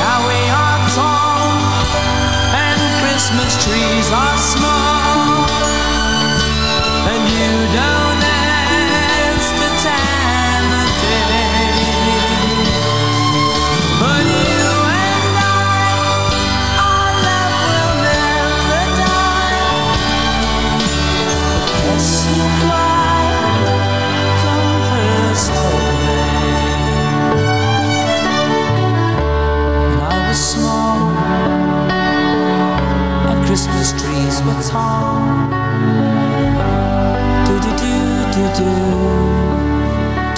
Now 0.01 0.19
we 0.29 0.41
are 0.63 0.81
tall 0.97 1.45
and 2.65 2.81
Christmas 3.01 3.53
trees 3.65 4.09
are 4.13 4.39
small. 4.39 4.78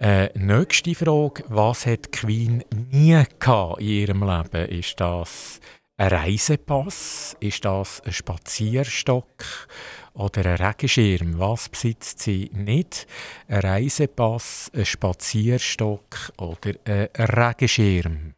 Äh, 0.00 0.30
nächste 0.38 0.94
Frage, 0.94 1.42
was 1.48 1.84
hat 1.84 2.12
Queen 2.12 2.62
nie 2.92 3.20
gehabt 3.40 3.80
in 3.80 3.88
ihrem 3.88 4.22
Leben? 4.22 4.68
Ist 4.68 5.00
das 5.00 5.58
ein 5.96 6.08
Reisepass? 6.10 7.36
Ist 7.40 7.64
das 7.64 8.00
ein 8.02 8.12
Spazierstock 8.12 9.66
oder 10.14 10.46
ein 10.46 10.64
Regenschirm? 10.64 11.40
Was 11.40 11.68
besitzt 11.68 12.20
sie 12.20 12.48
nicht? 12.54 13.08
Ein 13.48 13.58
Reisepass, 13.58 14.70
ein 14.72 14.86
Spazierstock 14.86 16.32
oder 16.38 16.74
ein 16.84 17.08
Regenschirm? 17.16 18.34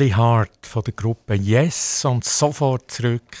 Lonely 0.00 0.14
Heart 0.16 0.66
von 0.66 0.82
der 0.82 0.94
Gruppe 0.94 1.34
Yes 1.34 2.06
und 2.06 2.24
sofort 2.24 2.90
zurück 2.90 3.36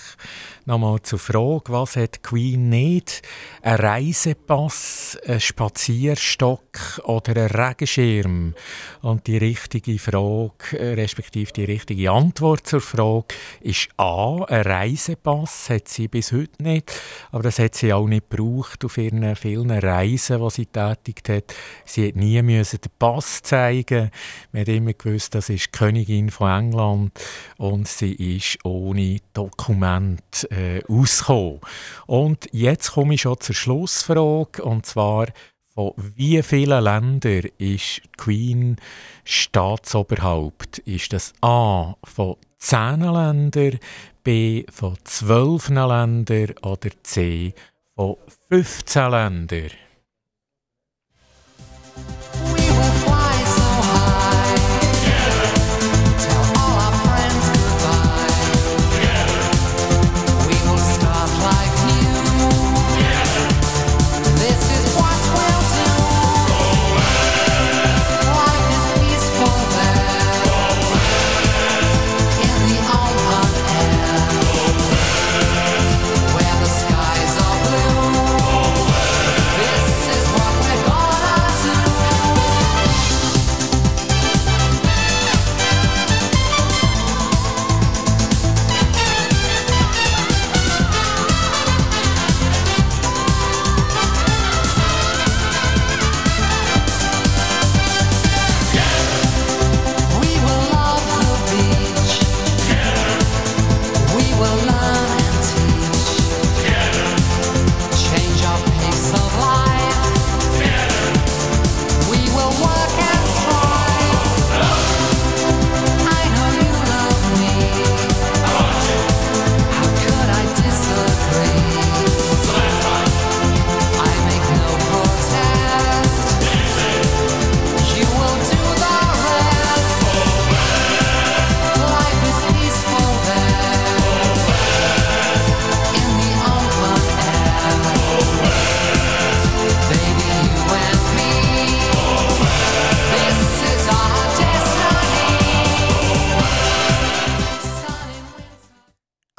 nochmal 0.66 1.00
zur 1.00 1.18
Frage, 1.18 1.72
was 1.72 1.96
hat 1.96 2.22
Queen 2.22 2.68
nicht? 2.68 3.22
Ein 3.62 3.76
Reisepass, 3.76 5.16
ein 5.26 5.40
Spazierstock 5.40 6.69
oder 7.04 7.36
ein 7.36 7.48
Regenschirm? 7.48 8.54
Und 9.02 9.26
die 9.26 9.38
richtige 9.38 9.98
Frage, 9.98 10.78
äh, 10.78 10.94
respektive 10.94 11.52
die 11.52 11.64
richtige 11.64 12.10
Antwort 12.10 12.66
zur 12.66 12.80
Frage 12.80 13.34
ist 13.60 13.88
A, 13.96 14.44
ein 14.44 14.62
Reisepass 14.62 15.70
hat 15.70 15.88
sie 15.88 16.08
bis 16.08 16.32
heute 16.32 16.62
nicht, 16.62 16.92
aber 17.32 17.42
das 17.42 17.58
hat 17.58 17.74
sie 17.74 17.92
auch 17.92 18.06
nicht 18.06 18.30
gebraucht 18.30 18.84
auf 18.84 18.98
ihren 18.98 19.36
vielen 19.36 19.70
Reisen, 19.70 20.42
die 20.42 20.50
sie 20.50 20.66
tätigt 20.66 21.28
hat. 21.28 21.54
Sie 21.84 22.08
hat 22.08 22.16
nie 22.16 22.40
müssen 22.42 22.80
den 22.80 22.92
Pass 22.98 23.42
zeigen. 23.42 24.10
Man 24.52 24.62
hat 24.62 24.68
immer 24.68 24.92
gewusst, 24.92 25.34
das 25.34 25.48
ist 25.48 25.66
die 25.66 25.78
Königin 25.78 26.30
von 26.30 26.50
England 26.50 27.12
und 27.58 27.88
sie 27.88 28.12
ist 28.36 28.58
ohne 28.64 29.18
Dokument 29.32 30.48
äh, 30.50 30.82
auskommen. 30.88 31.60
Und 32.06 32.48
jetzt 32.52 32.92
komme 32.92 33.14
ich 33.14 33.22
schon 33.22 33.40
zur 33.40 33.54
Schlussfrage, 33.54 34.62
und 34.62 34.86
zwar, 34.86 35.26
von 35.74 35.92
wie 35.96 36.42
vielen 36.42 36.84
Ländern 36.84 37.48
ist 37.58 38.02
Queen 38.16 38.76
Staatsoberhaupt? 39.24 40.78
Ist 40.80 41.12
das 41.12 41.32
A 41.40 41.94
von 42.04 42.36
10 42.58 43.00
Ländern, 43.00 43.78
B 44.22 44.64
von 44.70 44.96
12 45.04 45.68
Ländern 45.68 46.54
oder 46.62 46.90
C 47.02 47.54
von 47.94 48.16
15 48.48 49.10
Ländern? 49.10 49.70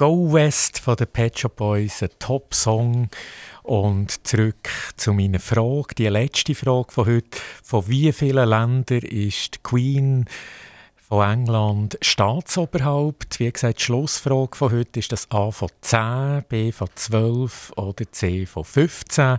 Go 0.01 0.33
West 0.33 0.79
von 0.79 0.95
den 0.95 1.05
Pet 1.05 1.37
Shop 1.37 1.55
Boys, 1.57 2.01
ein 2.01 2.09
Top-Song. 2.17 3.09
Und 3.61 4.25
zurück 4.25 4.67
zu 4.97 5.13
meiner 5.13 5.39
Frage, 5.39 5.93
die 5.95 6.07
letzte 6.07 6.55
Frage 6.55 6.91
von 6.91 7.05
heute. 7.05 7.37
Von 7.61 7.87
wie 7.87 8.11
vielen 8.11 8.49
Ländern 8.49 9.03
ist 9.03 9.53
die 9.53 9.59
Queen 9.61 10.25
von 11.11 11.29
England 11.29 11.97
Staatsoberhaupt. 11.99 13.41
Wie 13.41 13.51
gesagt, 13.51 13.79
die 13.79 13.83
Schlussfrage 13.83 14.55
von 14.55 14.71
heute 14.71 14.97
ist 15.01 15.11
das 15.11 15.29
A 15.29 15.51
von 15.51 15.67
10, 15.81 16.45
B 16.47 16.71
von 16.71 16.87
12 16.95 17.73
oder 17.75 18.09
C 18.13 18.45
von 18.45 18.63
15. 18.63 19.37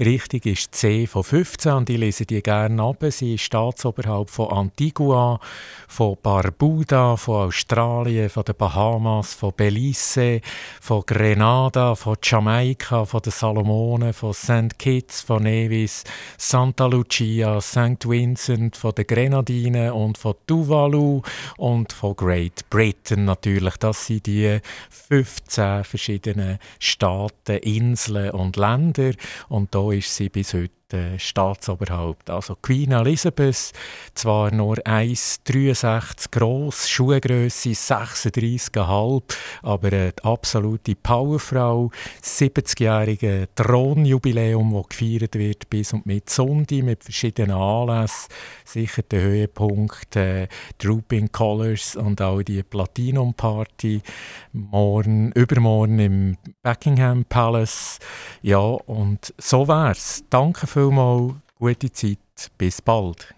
Richtig 0.00 0.44
ist 0.44 0.74
C 0.74 1.06
von 1.06 1.24
15 1.24 1.72
und 1.72 1.88
ich 1.88 1.96
lese 1.96 2.26
die 2.26 2.42
gerne 2.42 2.82
ab. 2.82 3.02
Sie 3.08 3.36
ist 3.36 3.40
Staatsoberhaupt 3.40 4.32
von 4.32 4.50
Antigua, 4.50 5.40
von 5.88 6.18
Barbuda, 6.22 7.16
von 7.16 7.46
Australien, 7.46 8.28
von 8.28 8.44
den 8.44 8.56
Bahamas, 8.56 9.32
von 9.32 9.54
Belize, 9.56 10.42
von 10.82 11.04
Grenada, 11.06 11.94
von 11.94 12.18
Jamaika, 12.22 13.06
von 13.06 13.22
den 13.22 13.32
Salomonen, 13.32 14.12
von 14.12 14.34
St. 14.34 14.78
Kitts, 14.78 15.22
von 15.22 15.44
Nevis, 15.44 16.04
Santa 16.36 16.84
Lucia, 16.84 17.62
St. 17.62 18.06
Vincent, 18.06 18.76
von 18.76 18.94
den 18.94 19.06
Grenadinen 19.06 19.90
und 19.92 20.18
von 20.18 20.34
Tuvalu 20.46 21.13
und 21.56 21.92
von 21.92 22.16
Great 22.16 22.68
Britain 22.70 23.24
natürlich. 23.24 23.76
Das 23.76 24.06
sind 24.06 24.26
die 24.26 24.60
15 24.90 25.84
verschiedenen 25.84 26.58
Staaten, 26.78 27.58
Inseln 27.58 28.30
und 28.30 28.56
Länder 28.56 29.12
und 29.48 29.74
da 29.74 29.90
ist 29.92 30.14
sie 30.14 30.28
bis 30.28 30.54
heute 30.54 30.83
der 30.94 31.18
Staatsoberhaupt. 31.18 32.30
Also 32.30 32.54
Queen 32.54 32.92
Elizabeth, 32.92 33.72
zwar 34.14 34.52
nur 34.52 34.76
1,63 34.76 36.30
groß, 36.30 36.88
Schuhgröße 36.88 37.70
36,5, 37.70 39.22
aber 39.62 39.88
eine 39.88 40.12
absolute 40.22 40.94
Powerfrau. 40.94 41.90
70-jährige 42.22 43.48
Thronjubiläum, 43.56 44.72
das 44.74 44.88
gefeiert 44.88 45.34
wird 45.34 45.68
bis 45.68 45.92
und 45.92 46.06
mit 46.06 46.30
Sonntag 46.30 46.82
mit 46.82 47.02
verschiedenen 47.02 47.56
Anlässen. 47.56 48.28
Sicher 48.64 49.02
der 49.02 49.22
Höhepunkt 49.22 50.16
äh, 50.16 50.48
Drooping 50.78 51.32
Colors 51.32 51.96
und 51.96 52.22
auch 52.22 52.42
die 52.42 52.62
Platinum 52.62 53.34
Party 53.34 54.00
morgen, 54.52 55.32
übermorgen 55.32 55.98
im 55.98 56.36
Buckingham 56.62 57.24
Palace. 57.24 57.98
Ja, 58.42 58.58
und 58.58 59.34
so 59.38 59.66
wär's. 59.66 60.24
Danke 60.30 60.66
vielmals, 60.84 61.34
gute 61.58 61.90
Zeit, 61.92 62.50
bis 62.58 62.82
bald. 62.82 63.34